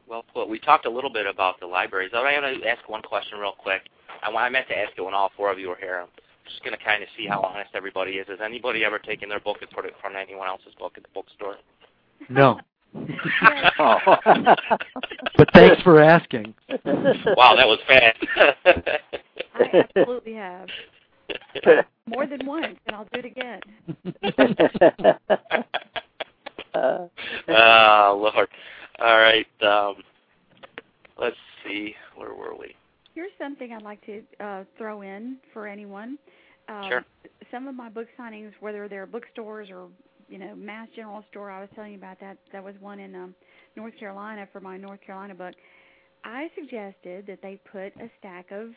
[0.08, 0.48] Well put.
[0.48, 2.12] We talked a little bit about the libraries.
[2.14, 3.82] I want to ask one question real quick.
[4.22, 6.00] I, I meant to ask it when all four of you were here.
[6.00, 6.08] I'm
[6.48, 8.26] just going to kind of see how honest everybody is.
[8.28, 10.94] Has anybody ever taken their book and put it in front of anyone else's book
[10.96, 11.56] at the bookstore?
[12.28, 12.58] No.
[13.78, 13.98] Oh.
[15.36, 16.54] but thanks for asking.
[16.68, 18.16] wow, that was fast.
[19.54, 20.68] I absolutely have.
[22.06, 23.60] More than once, and I'll do it again.
[27.48, 28.48] oh, Lord.
[29.00, 29.46] All right.
[29.62, 29.96] Um,
[31.20, 31.94] let's see.
[32.16, 32.74] Where were we?
[33.14, 36.18] Here's something I'd like to uh, throw in for anyone.
[36.68, 37.04] Um, Sure.
[37.50, 39.88] Some of my book signings, whether they're bookstores or
[40.28, 42.36] you know Mass General Store, I was telling you about that.
[42.52, 43.34] That was one in um,
[43.74, 45.54] North Carolina for my North Carolina book.
[46.24, 48.70] I suggested that they put a stack of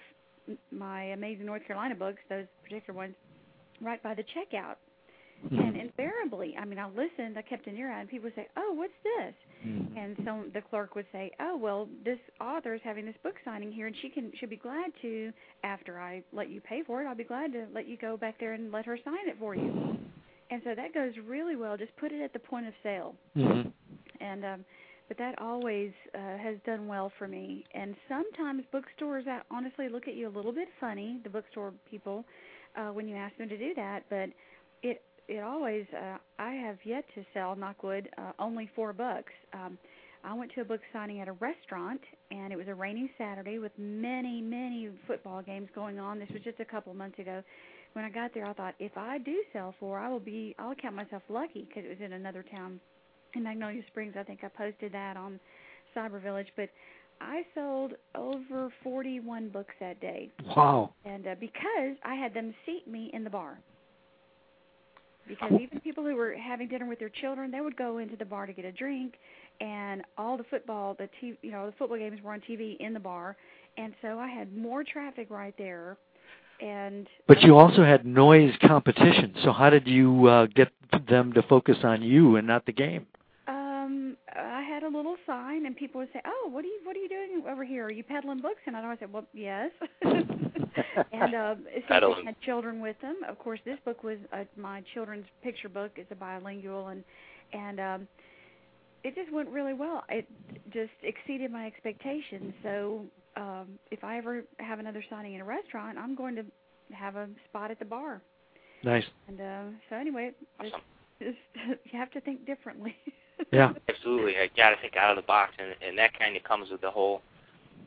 [0.71, 3.15] my Amazing North Carolina books, those particular ones,
[3.81, 4.75] right by the checkout.
[5.49, 8.47] And invariably, I mean, I listened, I kept an ear out, and people would say,
[8.55, 9.33] "Oh, what's this?"
[9.65, 9.97] Mhm.
[9.97, 13.71] And so the clerk would say, "Oh, well, this author is having this book signing
[13.71, 15.33] here, and she can she'll be glad to
[15.63, 17.07] after I let you pay for it.
[17.07, 19.55] I'll be glad to let you go back there and let her sign it for
[19.55, 19.97] you."
[20.51, 21.77] And so that goes really well.
[21.77, 23.71] Just put it at the point of sale, Mhm.
[24.19, 24.65] and um,
[25.07, 27.65] but that always uh, has done well for me.
[27.73, 32.25] And sometimes bookstores, uh, honestly, look at you a little bit funny, the bookstore people,
[32.75, 34.03] uh, when you ask them to do that.
[34.09, 34.29] But
[34.83, 35.01] it
[35.37, 39.33] it always uh, I have yet to sell knockwood uh, only four books.
[39.53, 39.77] Um,
[40.23, 43.57] I went to a book signing at a restaurant, and it was a rainy Saturday
[43.57, 46.19] with many many football games going on.
[46.19, 47.41] This was just a couple months ago.
[47.93, 50.75] When I got there, I thought if I do sell four, I will be I'll
[50.75, 52.79] count myself lucky because it was in another town
[53.33, 54.13] in Magnolia Springs.
[54.19, 55.39] I think I posted that on
[55.95, 56.69] Cyber Village, but
[57.19, 60.93] I sold over 41 books that day, Wow.
[61.05, 63.59] and uh, because I had them seat me in the bar.
[65.27, 68.25] Because even people who were having dinner with their children, they would go into the
[68.25, 69.15] bar to get a drink,
[69.59, 72.93] and all the football, the TV, you know, the football games were on TV in
[72.93, 73.37] the bar,
[73.77, 75.97] and so I had more traffic right there.
[76.61, 79.33] And But you also had noise competition.
[79.43, 80.69] So how did you uh, get
[81.09, 83.07] them to focus on you and not the game?
[85.51, 86.99] I had a little sign, and people would say, "Oh, what are you what are
[86.99, 87.85] you doing over here?
[87.85, 89.71] Are you peddling books?" And I'd always say, "Well, yes."
[91.11, 92.19] and um, Peddling.
[92.19, 95.91] they had children with them, of course, this book was uh, my children's picture book.
[95.95, 97.03] It's a bilingual, and
[97.53, 98.07] and um,
[99.03, 100.03] it just went really well.
[100.09, 100.27] It
[100.73, 102.53] just exceeded my expectations.
[102.63, 103.05] So
[103.37, 106.45] um, if I ever have another signing in a restaurant, I'm going to
[106.93, 108.21] have a spot at the bar.
[108.83, 109.05] Nice.
[109.27, 110.31] And uh, so anyway,
[110.61, 110.85] just, Awesome.
[111.19, 111.37] just
[111.91, 112.95] you have to think differently.
[113.51, 113.73] Yeah.
[113.89, 114.37] Absolutely.
[114.37, 116.81] I got to think out of the box, and, and that kind of comes with
[116.81, 117.21] the whole,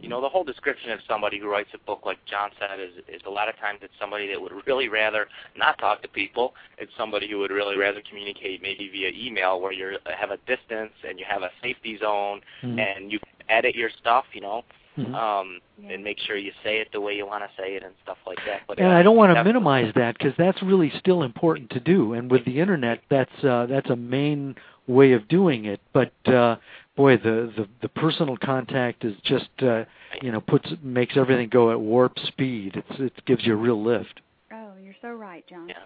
[0.01, 3.03] you know, the whole description of somebody who writes a book, like John said, is,
[3.09, 6.55] is a lot of times it's somebody that would really rather not talk to people.
[6.79, 10.93] It's somebody who would really rather communicate maybe via email where you have a distance
[11.09, 12.79] and you have a safety zone Mhm.
[12.81, 14.65] and you edit your stuff, you know,
[14.99, 15.15] Mhm.
[15.15, 15.95] um, Yeah.
[15.95, 18.19] and make sure you say it the way you want to say it and stuff
[18.27, 18.63] like that.
[18.67, 21.81] But And uh, I don't want to minimize that because that's really still important to
[21.81, 22.13] do.
[22.15, 24.55] And with the internet, that's uh, that's a main
[24.87, 25.81] way of doing it.
[25.93, 26.57] But uh,
[26.97, 29.85] boy, the, the the personal contact is just uh,
[30.23, 32.77] you know puts makes everything go at warp speed.
[32.77, 34.21] It's it gives you a real lift.
[34.53, 35.69] Oh, you're so right, John.
[35.69, 35.77] Yeah.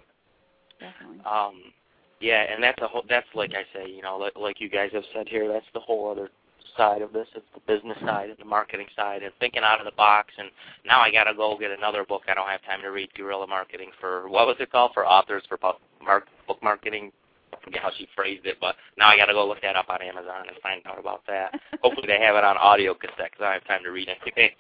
[0.81, 1.25] Definitely.
[1.25, 1.73] Um,
[2.21, 3.05] yeah, and that's a whole.
[3.09, 5.81] That's like I say, you know, like, like you guys have said here, that's the
[5.81, 6.31] whole other
[6.77, 7.27] side of this.
[7.35, 10.33] It's the business side and the marketing side, and thinking out of the box.
[10.39, 10.51] And
[10.85, 12.23] now I got to go get another book.
[12.29, 15.43] I don't have time to read Guerrilla Marketing for what was it called for authors
[15.49, 17.13] for bu- mark, book marketing.
[17.63, 20.03] Forget how she phrased it, but now I got to go look that up on
[20.03, 21.59] Amazon and find out about that.
[21.83, 24.51] Hopefully they have it on audio cassette because I don't have time to read anything.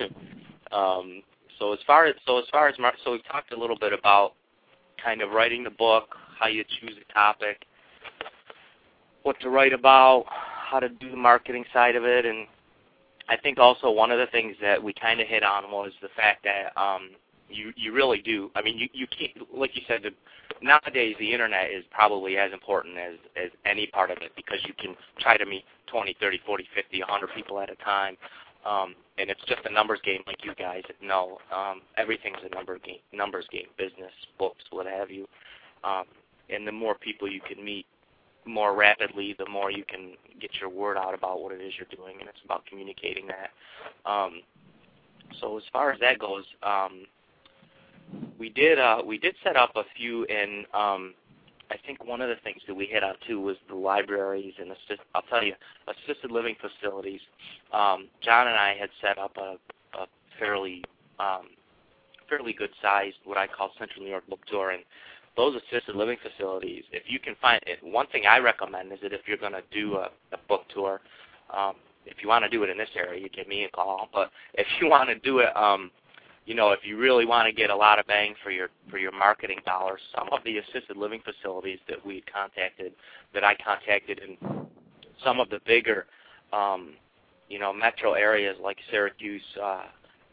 [0.72, 1.22] um,
[1.58, 2.74] so as far as so as far as
[3.04, 4.34] so we've talked a little bit about
[5.02, 7.64] kind of writing the book, how you choose a topic,
[9.22, 12.46] what to write about, how to do the marketing side of it, and
[13.28, 16.08] I think also one of the things that we kind of hit on was the
[16.16, 17.10] fact that um,
[17.48, 18.50] you you really do.
[18.54, 20.02] I mean, you you can't like you said.
[20.02, 20.10] The,
[20.62, 24.74] nowadays, the internet is probably as important as as any part of it because you
[24.78, 28.16] can try to meet 20, 30, 40, 50, 100 people at a time,
[28.64, 31.38] um, and it's just a numbers game, like you guys know.
[31.54, 35.26] Um, everything's a number game, numbers game, business, books, what have you.
[35.82, 36.04] Um,
[36.50, 37.86] and the more people you can meet
[38.46, 41.88] more rapidly, the more you can get your word out about what it is you're
[41.96, 43.50] doing, and it's about communicating that.
[44.10, 44.40] Um,
[45.40, 47.06] so as far as that goes, um,
[48.38, 51.14] we did uh, we did set up a few, and um,
[51.70, 54.70] I think one of the things that we hit on too was the libraries and
[54.70, 55.54] assist, I'll tell you
[55.88, 57.20] assisted living facilities.
[57.72, 59.56] Um, John and I had set up a,
[59.98, 60.06] a
[60.38, 60.82] fairly
[61.18, 61.48] um,
[62.28, 64.82] fairly good sized what I call Central New York book tour, and
[65.36, 69.12] those assisted living facilities, if you can find it, one thing I recommend is that
[69.12, 71.00] if you're going to do a, a book tour,
[71.52, 71.74] um,
[72.06, 74.08] if you want to do it in this area, you give me a call.
[74.12, 75.90] But if you want to do it, um,
[76.46, 78.98] you know, if you really want to get a lot of bang for your for
[78.98, 82.92] your marketing dollars, some of the assisted living facilities that we contacted,
[83.32, 84.66] that I contacted in
[85.22, 86.06] some of the bigger,
[86.52, 86.94] um,
[87.48, 89.84] you know, metro areas like Syracuse, uh,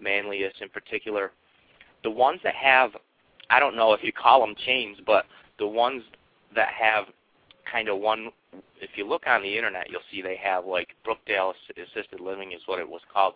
[0.01, 1.31] Manlius in particular,
[2.03, 2.91] the ones that have
[3.49, 5.25] I don't know if you call them chains, but
[5.59, 6.03] the ones
[6.55, 7.05] that have
[7.69, 8.29] kind of one,
[8.81, 12.61] if you look on the internet, you'll see they have like Brookdale Assisted Living is
[12.65, 13.33] what it was called,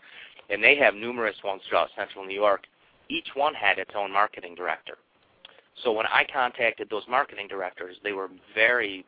[0.50, 2.62] and they have numerous ones throughout Central New York.
[3.10, 4.98] Each one had its own marketing director.
[5.84, 9.06] So when I contacted those marketing directors, they were very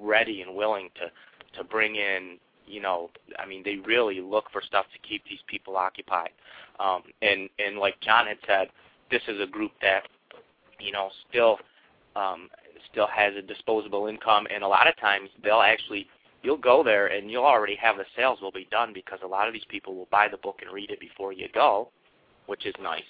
[0.00, 1.10] ready and willing to
[1.56, 3.08] to bring in you know
[3.38, 6.28] i mean they really look for stuff to keep these people occupied
[6.78, 8.68] um and and like john had said
[9.10, 10.02] this is a group that
[10.78, 11.58] you know, still
[12.16, 12.48] um,
[12.90, 16.06] still has a disposable income, and a lot of times they'll actually
[16.42, 19.48] you'll go there and you'll already have the sales will be done because a lot
[19.48, 21.88] of these people will buy the book and read it before you go,
[22.46, 23.02] which is nice.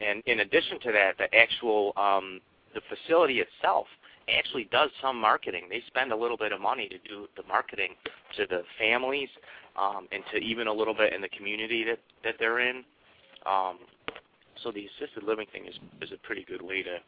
[0.00, 2.40] And in addition to that, the actual um,
[2.74, 3.86] the facility itself
[4.28, 5.64] actually does some marketing.
[5.68, 7.90] They spend a little bit of money to do the marketing
[8.36, 9.28] to the families
[9.76, 12.84] um, and to even a little bit in the community that that they're in.
[13.46, 13.78] Um,
[14.62, 16.98] so the assisted living thing is is a pretty good way to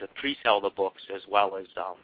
[0.00, 1.96] to pre-sell the books as well as um,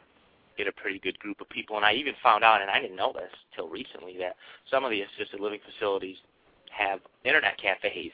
[0.59, 1.77] get a pretty good group of people.
[1.77, 4.35] And I even found out, and I didn't know this till recently, that
[4.69, 6.17] some of the assisted living facilities
[6.69, 8.11] have internet cafes.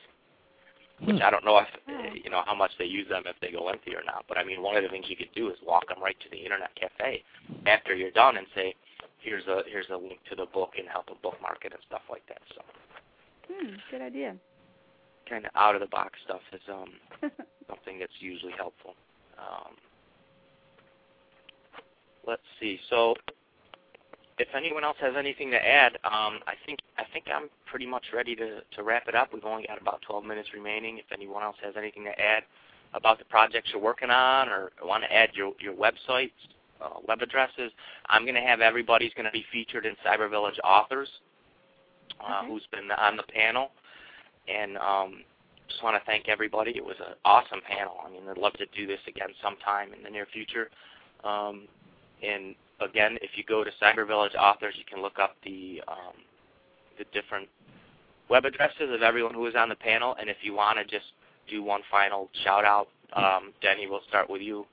[1.04, 2.16] Which I don't know if hmm.
[2.24, 4.24] you know how much they use them if they go empty or not.
[4.30, 6.30] But I mean, one of the things you could do is walk them right to
[6.32, 7.22] the internet cafe
[7.68, 8.76] after you're done and say,
[9.20, 12.04] "Here's a here's a link to the book and help them bookmark it and stuff
[12.10, 12.62] like that." So,
[13.52, 14.38] hmm, good idea
[15.30, 16.94] kind of out of the box stuff is um,
[17.68, 18.94] something that's usually helpful.
[19.38, 19.76] Um,
[22.28, 22.80] let's see.
[22.90, 23.16] So,
[24.38, 28.04] if anyone else has anything to add, um, I think I think I'm pretty much
[28.14, 29.34] ready to to wrap it up.
[29.34, 30.98] We've only got about 12 minutes remaining.
[30.98, 32.44] If anyone else has anything to add
[32.94, 36.32] about the projects you're working on, or want to add your your websites,
[36.82, 37.72] uh, web addresses,
[38.08, 41.10] I'm going to have everybody's going to be featured in Cyber Village Authors,
[42.22, 42.48] uh, okay.
[42.48, 43.72] who's been on the panel.
[44.48, 45.24] And um,
[45.68, 46.72] just want to thank everybody.
[46.76, 47.96] It was an awesome panel.
[48.06, 50.70] I mean, I'd love to do this again sometime in the near future.
[51.24, 51.68] Um,
[52.24, 56.14] and again, if you go to Cyber Village Authors, you can look up the um,
[56.98, 57.48] the different
[58.30, 60.16] web addresses of everyone who was on the panel.
[60.20, 61.06] And if you want to just
[61.50, 64.66] do one final shout out, um, Denny, we'll start with you.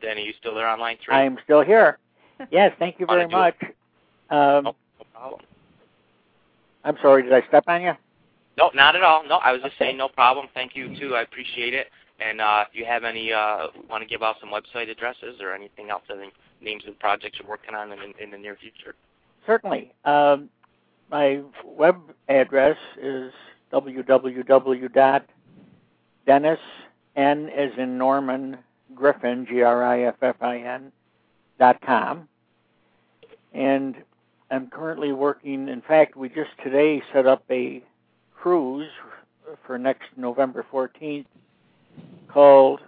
[0.00, 1.14] Denny, you still there on line three?
[1.14, 1.98] I am still here.
[2.50, 3.56] Yes, thank you very much.
[4.30, 4.76] Um, no,
[5.12, 5.40] problem.
[6.84, 7.92] I'm sorry, did I step on you?
[8.58, 9.26] No, not at all.
[9.28, 9.86] No, I was just okay.
[9.86, 10.46] saying no problem.
[10.54, 11.14] Thank you too.
[11.14, 11.88] I appreciate it.
[12.20, 15.52] And uh, if you have any, uh, want to give out some website addresses or
[15.52, 18.94] anything else, think names of projects you're working on in, in the near future.
[19.46, 19.92] Certainly.
[20.04, 20.48] Um,
[21.10, 21.96] my web
[22.28, 23.32] address is
[23.72, 25.28] www.dennis,
[27.16, 28.58] N as in Norman,
[28.94, 30.92] Griffin, G-R-I-F-F-I-N,
[31.58, 32.28] dot com.
[33.52, 33.96] And
[34.50, 35.68] I'm currently working.
[35.68, 37.82] In fact, we just today set up a
[38.34, 38.88] cruise
[39.66, 41.26] for next November 14th
[42.36, 42.80] called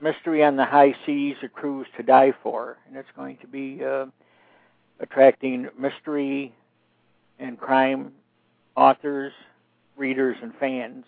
[0.00, 3.84] Mystery on the High Seas: A Cruise to Die For, and it's going to be
[3.84, 4.06] uh,
[4.98, 6.52] attracting mystery
[7.38, 8.10] and crime
[8.76, 9.32] authors,
[9.96, 11.04] readers, and fans.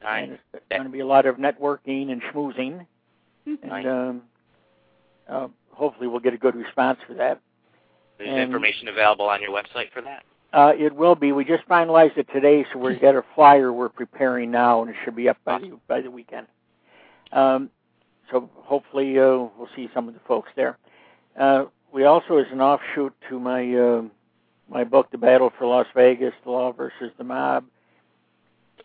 [0.00, 0.28] Nice.
[0.28, 2.86] And it's going to be a lot of networking and schmoozing,
[3.64, 4.22] and um,
[5.28, 7.40] uh, hopefully we'll get a good response for that.
[8.20, 10.22] Is information available on your website for that?
[10.52, 11.32] Uh, it will be.
[11.32, 14.96] We just finalized it today, so we've got a flyer we're preparing now, and it
[15.04, 16.46] should be up by the by the weekend.
[17.32, 17.70] Um,
[18.30, 20.78] so hopefully uh, we'll see some of the folks there.
[21.38, 24.02] Uh, we also, as an offshoot to my uh,
[24.70, 27.64] my book, The Battle for Las Vegas: The Law versus the Mob,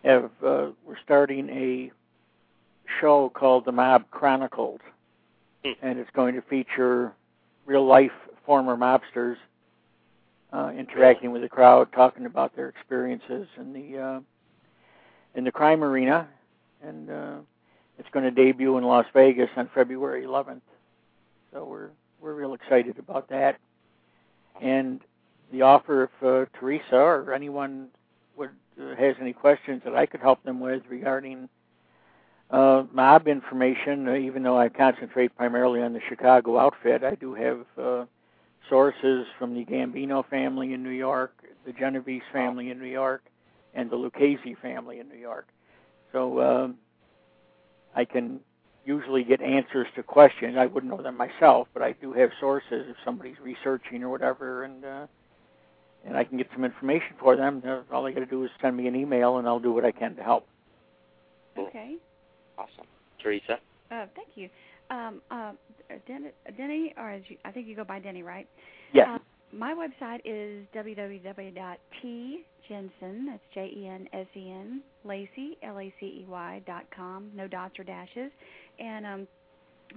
[0.04, 1.92] have uh, we're starting a
[3.02, 4.80] show called The Mob Chronicles,
[5.66, 5.72] Hmm.
[5.82, 7.14] and it's going to feature
[7.66, 8.12] real life
[8.46, 9.38] former mobsters
[10.52, 14.20] uh, interacting with the crowd, talking about their experiences in the uh,
[15.36, 16.28] in the crime arena,
[16.84, 17.36] and uh,
[17.98, 20.62] it's going to debut in Las Vegas on February 11th.
[21.52, 21.90] So we're
[22.20, 23.60] we're real excited about that,
[24.62, 25.02] and
[25.52, 27.90] the offer if uh, Theresa or anyone
[28.38, 28.50] would
[28.82, 31.50] uh, has any questions that I could help them with regarding
[32.50, 37.34] uh, mob information, uh, even though I concentrate primarily on the Chicago outfit, I do
[37.34, 38.06] have uh,
[38.70, 41.34] sources from the Gambino family in New York,
[41.66, 43.24] the Genovese family in New York,
[43.74, 45.48] and the Lucchese family in New York.
[46.12, 46.76] So um,
[47.96, 48.40] I can
[48.86, 50.58] usually get answers to questions.
[50.58, 54.64] I wouldn't know them myself, but I do have sources if somebody's researching or whatever,
[54.64, 55.08] and uh,
[56.06, 57.64] and I can get some information for them.
[57.66, 59.86] Uh, All they got to do is send me an email, and I'll do what
[59.86, 60.48] I can to help.
[61.58, 61.96] Okay.
[62.58, 62.86] Awesome.
[63.22, 63.60] Theresa?
[63.90, 64.50] Uh, thank you.
[64.90, 65.54] Um, uh,
[66.08, 68.48] Denny, Denny, or as you, I think you go by Denny, right?
[68.92, 69.08] Yes.
[69.10, 69.20] Uh,
[69.54, 71.76] my website is www.tjensen,
[73.28, 78.32] that's J-E-N-S-E-N, Lacey, L-A-C-E-Y, dot com, no dots or dashes.
[78.80, 79.28] And um,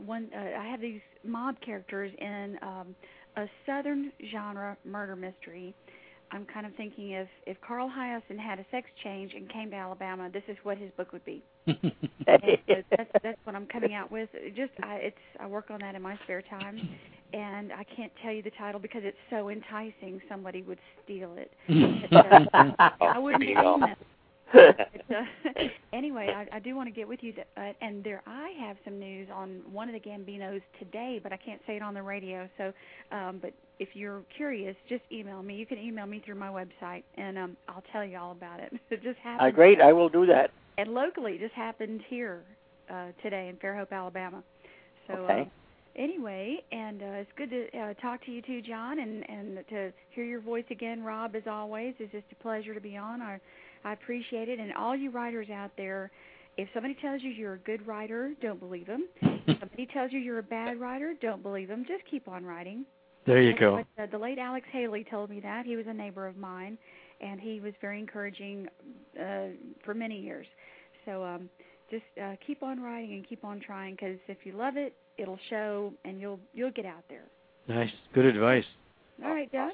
[0.05, 2.95] one, uh, I have these mob characters in um,
[3.37, 5.75] a southern genre murder mystery.
[6.33, 9.77] I'm kind of thinking if if Carl Hiaasen had a sex change and came to
[9.77, 11.43] Alabama, this is what his book would be.
[12.27, 14.29] So that's that's what I'm coming out with.
[14.35, 16.89] It Just I it's I work on that in my spare time,
[17.33, 20.21] and I can't tell you the title because it's so enticing.
[20.29, 21.53] Somebody would steal it.
[22.11, 23.99] But, uh, I wouldn't there you it.
[24.53, 25.23] But, uh,
[25.93, 28.77] anyway, I, I do want to get with you, that, uh, and there I have
[28.85, 32.03] some news on one of the Gambinos today, but I can't say it on the
[32.03, 32.49] radio.
[32.57, 32.73] So,
[33.13, 35.55] um, but if you're curious, just email me.
[35.57, 38.73] You can email me through my website, and um, I'll tell you all about it.
[38.91, 39.49] It just happened.
[39.49, 40.51] Uh, great, I will do that.
[40.79, 42.43] And locally, it just happened here
[42.89, 44.43] uh, today in Fairhope, Alabama.
[45.09, 45.15] So.
[45.15, 45.43] Okay.
[45.43, 45.66] Uh,
[45.97, 49.93] Anyway, and uh, it's good to uh, talk to you too, John, and and to
[50.11, 51.35] hear your voice again, Rob.
[51.35, 53.23] As always, it's just a pleasure to be on.
[53.23, 53.41] I
[53.85, 56.11] I appreciate it, and all you writers out there,
[56.59, 59.09] if somebody tells you you're a good writer, don't believe them.
[59.49, 61.85] If somebody tells you you're a bad writer, don't believe them.
[61.87, 62.85] Just keep on writing.
[63.27, 63.73] there you That's go.
[63.75, 65.65] what, uh, the late Alex Haley told me that.
[65.65, 66.77] He was a neighbor of mine,
[67.21, 68.67] and he was very encouraging
[69.19, 70.47] uh, for many years.
[71.05, 71.49] So um,
[71.93, 75.39] just uh, keep on writing and keep on trying because if you love it, it'll
[75.51, 77.25] show, and you'll you'll get out there.
[77.69, 77.91] Nice.
[78.15, 78.65] Good advice.
[79.25, 79.73] All right, John.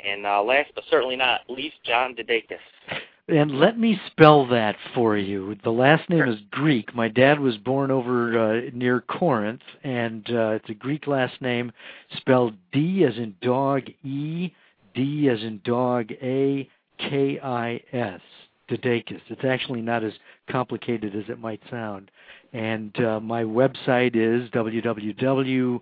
[0.00, 2.58] And uh, last but certainly not least, John DeDakis.
[3.26, 5.56] And let me spell that for you.
[5.64, 6.94] The last name is Greek.
[6.94, 11.72] My dad was born over uh, near Corinth, and uh, it's a Greek last name
[12.18, 14.52] spelled D as in dog, E,
[14.94, 18.20] D as in dog, A, K I S.
[18.68, 19.20] DeDakis.
[19.28, 20.12] It's actually not as
[20.50, 22.10] complicated as it might sound.
[22.54, 25.80] And uh, my website is www.john,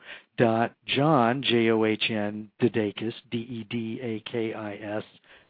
[1.42, 5.04] J-O-H-N, DeDakis, D-E-D-A-K-I-S,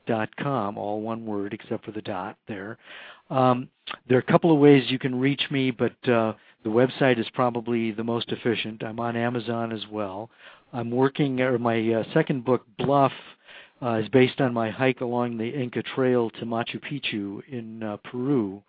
[0.04, 2.76] dot com, all one word except for the dot there.
[3.30, 3.68] Um,
[4.08, 6.32] there are a couple of ways you can reach me, but uh,
[6.64, 8.82] the website is probably the most efficient.
[8.82, 10.28] I'm on Amazon as well.
[10.72, 13.12] I'm working, or my uh, second book, Bluff,
[13.80, 17.96] uh, is based on my hike along the Inca Trail to Machu Picchu in uh,
[17.98, 18.62] Peru,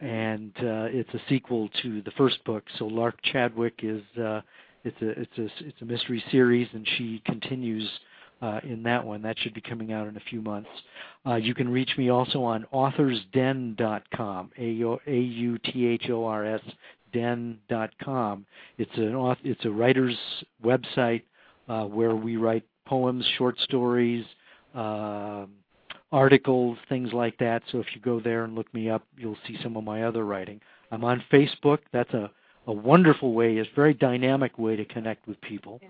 [0.00, 2.64] and uh, it's a sequel to the first book.
[2.78, 4.40] So Lark Chadwick is uh,
[4.84, 7.88] it's a it's a it's a mystery series, and she continues
[8.42, 9.22] uh, in that one.
[9.22, 10.70] That should be coming out in a few months.
[11.26, 14.50] Uh, you can reach me also on authorsden.com,
[15.06, 16.60] A-U-T-H-O-R-S,
[17.12, 18.46] den.com.
[18.78, 20.16] It's an it's a writer's
[20.64, 21.22] website
[21.68, 24.24] uh, where we write poems, short stories,
[24.74, 25.44] uh,
[26.12, 27.62] articles, things like that.
[27.70, 30.24] So if you go there and look me up, you'll see some of my other
[30.24, 30.60] writing.
[30.90, 31.78] I'm on Facebook.
[31.92, 32.30] That's a,
[32.66, 35.80] a wonderful way, it's a very dynamic way to connect with people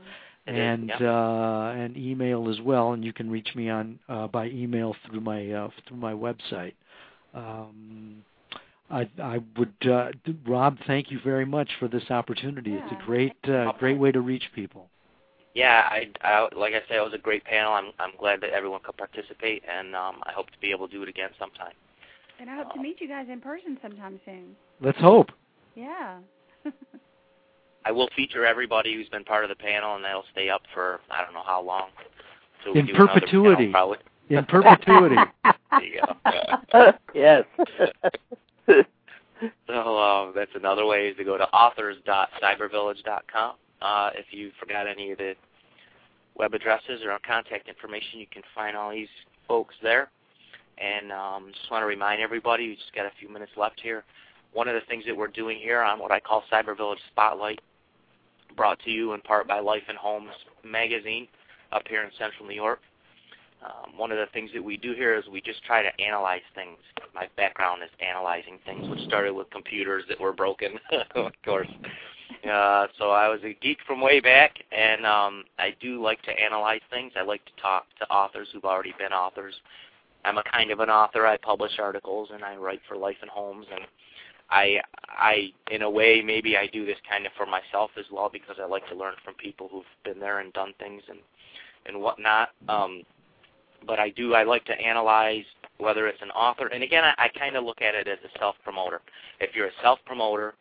[0.46, 1.10] and yeah.
[1.10, 2.92] uh, and email as well.
[2.92, 6.74] And you can reach me on uh, by email through my uh, through my website.
[7.34, 8.22] Um,
[8.90, 10.10] I, I would, uh,
[10.46, 12.72] Rob, thank you very much for this opportunity.
[12.72, 14.88] It's a great uh, great way to reach people.
[15.54, 17.72] Yeah, I, I like I said, it was a great panel.
[17.72, 20.94] I'm I'm glad that everyone could participate, and um, I hope to be able to
[20.94, 21.72] do it again sometime.
[22.38, 24.54] And I hope to meet you guys in person sometime soon.
[24.80, 25.30] Let's hope.
[25.74, 26.18] Yeah.
[27.84, 31.00] I will feature everybody who's been part of the panel, and that'll stay up for
[31.10, 31.88] I don't know how long.
[32.64, 33.70] So In do another panel, perpetuity.
[33.72, 33.98] probably.
[34.28, 35.16] In perpetuity.
[35.70, 36.00] There you
[36.72, 36.92] go.
[37.14, 37.44] yes.
[39.66, 43.54] So um, that's another way is to go to authors.cybervillage.com.
[43.82, 45.34] Uh, if you forgot any of the
[46.36, 49.08] web addresses or our contact information, you can find all these
[49.48, 50.10] folks there.
[50.78, 54.04] And um, just want to remind everybody, we just got a few minutes left here.
[54.52, 57.60] One of the things that we're doing here on what I call Cyber Village Spotlight,
[58.56, 60.30] brought to you in part by Life and Homes
[60.64, 61.28] magazine
[61.72, 62.80] up here in central New York.
[63.64, 66.40] Um, one of the things that we do here is we just try to analyze
[66.54, 66.78] things.
[67.14, 70.78] My background is analyzing things, which started with computers that were broken,
[71.14, 71.68] of course.
[72.48, 76.30] Uh, so I was a geek from way back, and um, I do like to
[76.30, 77.12] analyze things.
[77.16, 79.54] I like to talk to authors who've already been authors.
[80.24, 81.26] I'm a kind of an author.
[81.26, 83.82] I publish articles and I write for Life and Homes, and
[84.50, 88.30] I, I, in a way, maybe I do this kind of for myself as well
[88.32, 91.18] because I like to learn from people who've been there and done things and
[91.86, 92.50] and whatnot.
[92.68, 93.02] Um,
[93.86, 94.34] but I do.
[94.34, 95.44] I like to analyze
[95.78, 98.38] whether it's an author, and again, I, I kind of look at it as a
[98.38, 99.00] self promoter.
[99.40, 100.54] If you're a self promoter,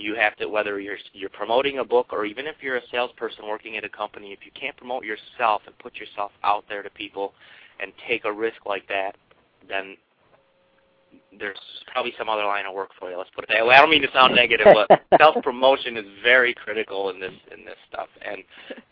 [0.00, 3.46] you have to whether you're you're promoting a book or even if you're a salesperson
[3.46, 6.90] working at a company, if you can't promote yourself and put yourself out there to
[6.90, 7.32] people
[7.80, 9.16] and take a risk like that,
[9.68, 9.96] then
[11.38, 11.58] there's
[11.92, 13.18] probably some other line of work for you.
[13.18, 13.74] Let's put it that way.
[13.74, 17.64] I don't mean to sound negative, but self promotion is very critical in this in
[17.64, 18.08] this stuff.
[18.24, 18.42] And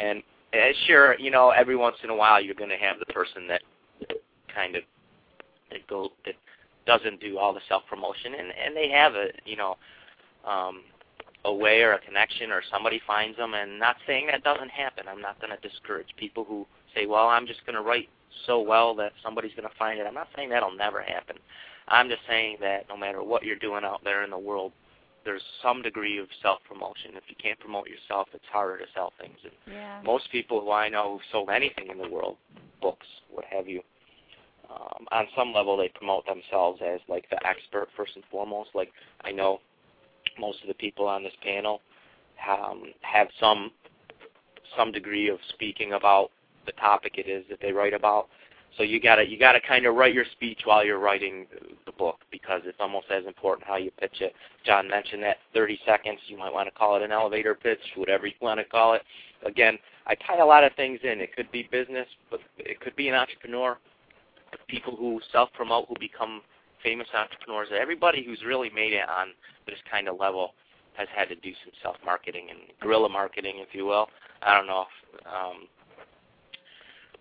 [0.01, 3.13] and and sure, you know, every once in a while you're going to have the
[3.13, 3.63] person that
[4.55, 4.83] kind of
[5.71, 6.35] that go that
[6.87, 9.77] doesn't do all the self promotion, and and they have a you know
[10.47, 10.83] um,
[11.49, 13.55] a way or a connection, or somebody finds them.
[13.55, 15.07] And not saying that doesn't happen.
[15.09, 18.09] I'm not going to discourage people who say, well, I'm just going to write
[18.47, 20.07] so well that somebody's going to find it.
[20.07, 21.37] I'm not saying that'll never happen.
[21.89, 24.73] I'm just saying that no matter what you're doing out there in the world,
[25.25, 27.13] there's some degree of self-promotion.
[27.15, 29.37] If you can't promote yourself, it's harder to sell things.
[29.43, 30.01] And yeah.
[30.05, 32.37] most people who I know who've sold anything in the world,
[32.81, 33.83] books, what have you,
[34.71, 38.71] um, on some level they promote themselves as like the expert first and foremost.
[38.75, 38.93] Like
[39.25, 39.61] I know
[40.39, 41.81] most of the people on this panel
[42.49, 43.71] um, have some
[44.77, 46.31] some degree of speaking about
[46.67, 48.29] the topic it is that they write about.
[48.77, 51.47] So you gotta you gotta kind of write your speech while you're writing
[51.87, 54.35] the book because it's almost as important how you pitch it.
[54.65, 56.21] John mentioned that 30 seconds.
[56.27, 59.03] You might want to call it an elevator pitch, whatever you want to call it.
[59.45, 61.21] Again, I tie a lot of things in.
[61.21, 63.79] It could be business, but it could be an entrepreneur.
[64.69, 66.43] People who self-promote, who become
[66.83, 67.69] famous entrepreneurs.
[67.79, 69.29] Everybody who's really made it on
[69.67, 70.55] this kind of level
[70.95, 74.09] has had to do some self-marketing and guerrilla marketing, if you will.
[74.43, 75.69] I don't know if um,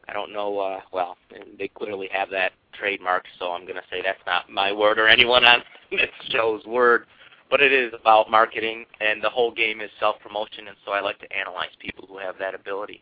[0.09, 0.57] I don't know.
[0.57, 1.17] Uh, well,
[1.57, 5.07] they clearly have that trademark, so I'm going to say that's not my word or
[5.07, 7.05] anyone on this show's word.
[7.49, 11.17] But it is about marketing, and the whole game is self-promotion, and so I like
[11.19, 13.01] to analyze people who have that ability,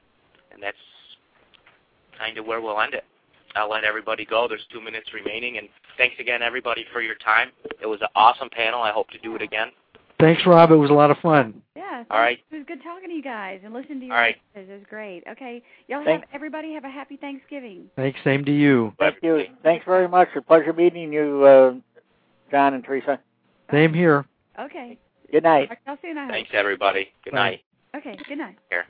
[0.52, 0.78] and that's
[2.20, 3.06] kind of where we'll end it.
[3.56, 4.48] I'll let everybody go.
[4.48, 5.68] There's two minutes remaining, and
[5.98, 7.50] thanks again, everybody, for your time.
[7.82, 8.82] It was an awesome panel.
[8.82, 9.72] I hope to do it again.
[10.20, 10.72] Thanks, Rob.
[10.72, 11.62] It was a lot of fun.
[11.76, 12.04] Yeah.
[12.10, 12.40] All right.
[12.52, 14.38] It was good talking to you guys and listening to your All right.
[14.56, 15.24] It was great.
[15.30, 15.62] Okay.
[15.88, 17.90] Y'all have everybody have a happy Thanksgiving.
[17.96, 18.18] Thanks.
[18.24, 18.94] Same to you.
[18.98, 19.44] Thank you.
[19.62, 20.30] Thanks very much.
[20.36, 21.74] A pleasure meeting you, uh,
[22.50, 23.20] John and Theresa.
[23.72, 24.26] Same here.
[24.60, 24.98] Okay.
[25.32, 25.68] Good night.
[25.68, 26.32] Talk to y'all soon, I hope.
[26.32, 27.10] Thanks, everybody.
[27.24, 27.38] Good Bye.
[27.38, 27.62] night.
[27.96, 28.18] Okay.
[28.28, 28.56] Good night.
[28.70, 28.86] Here.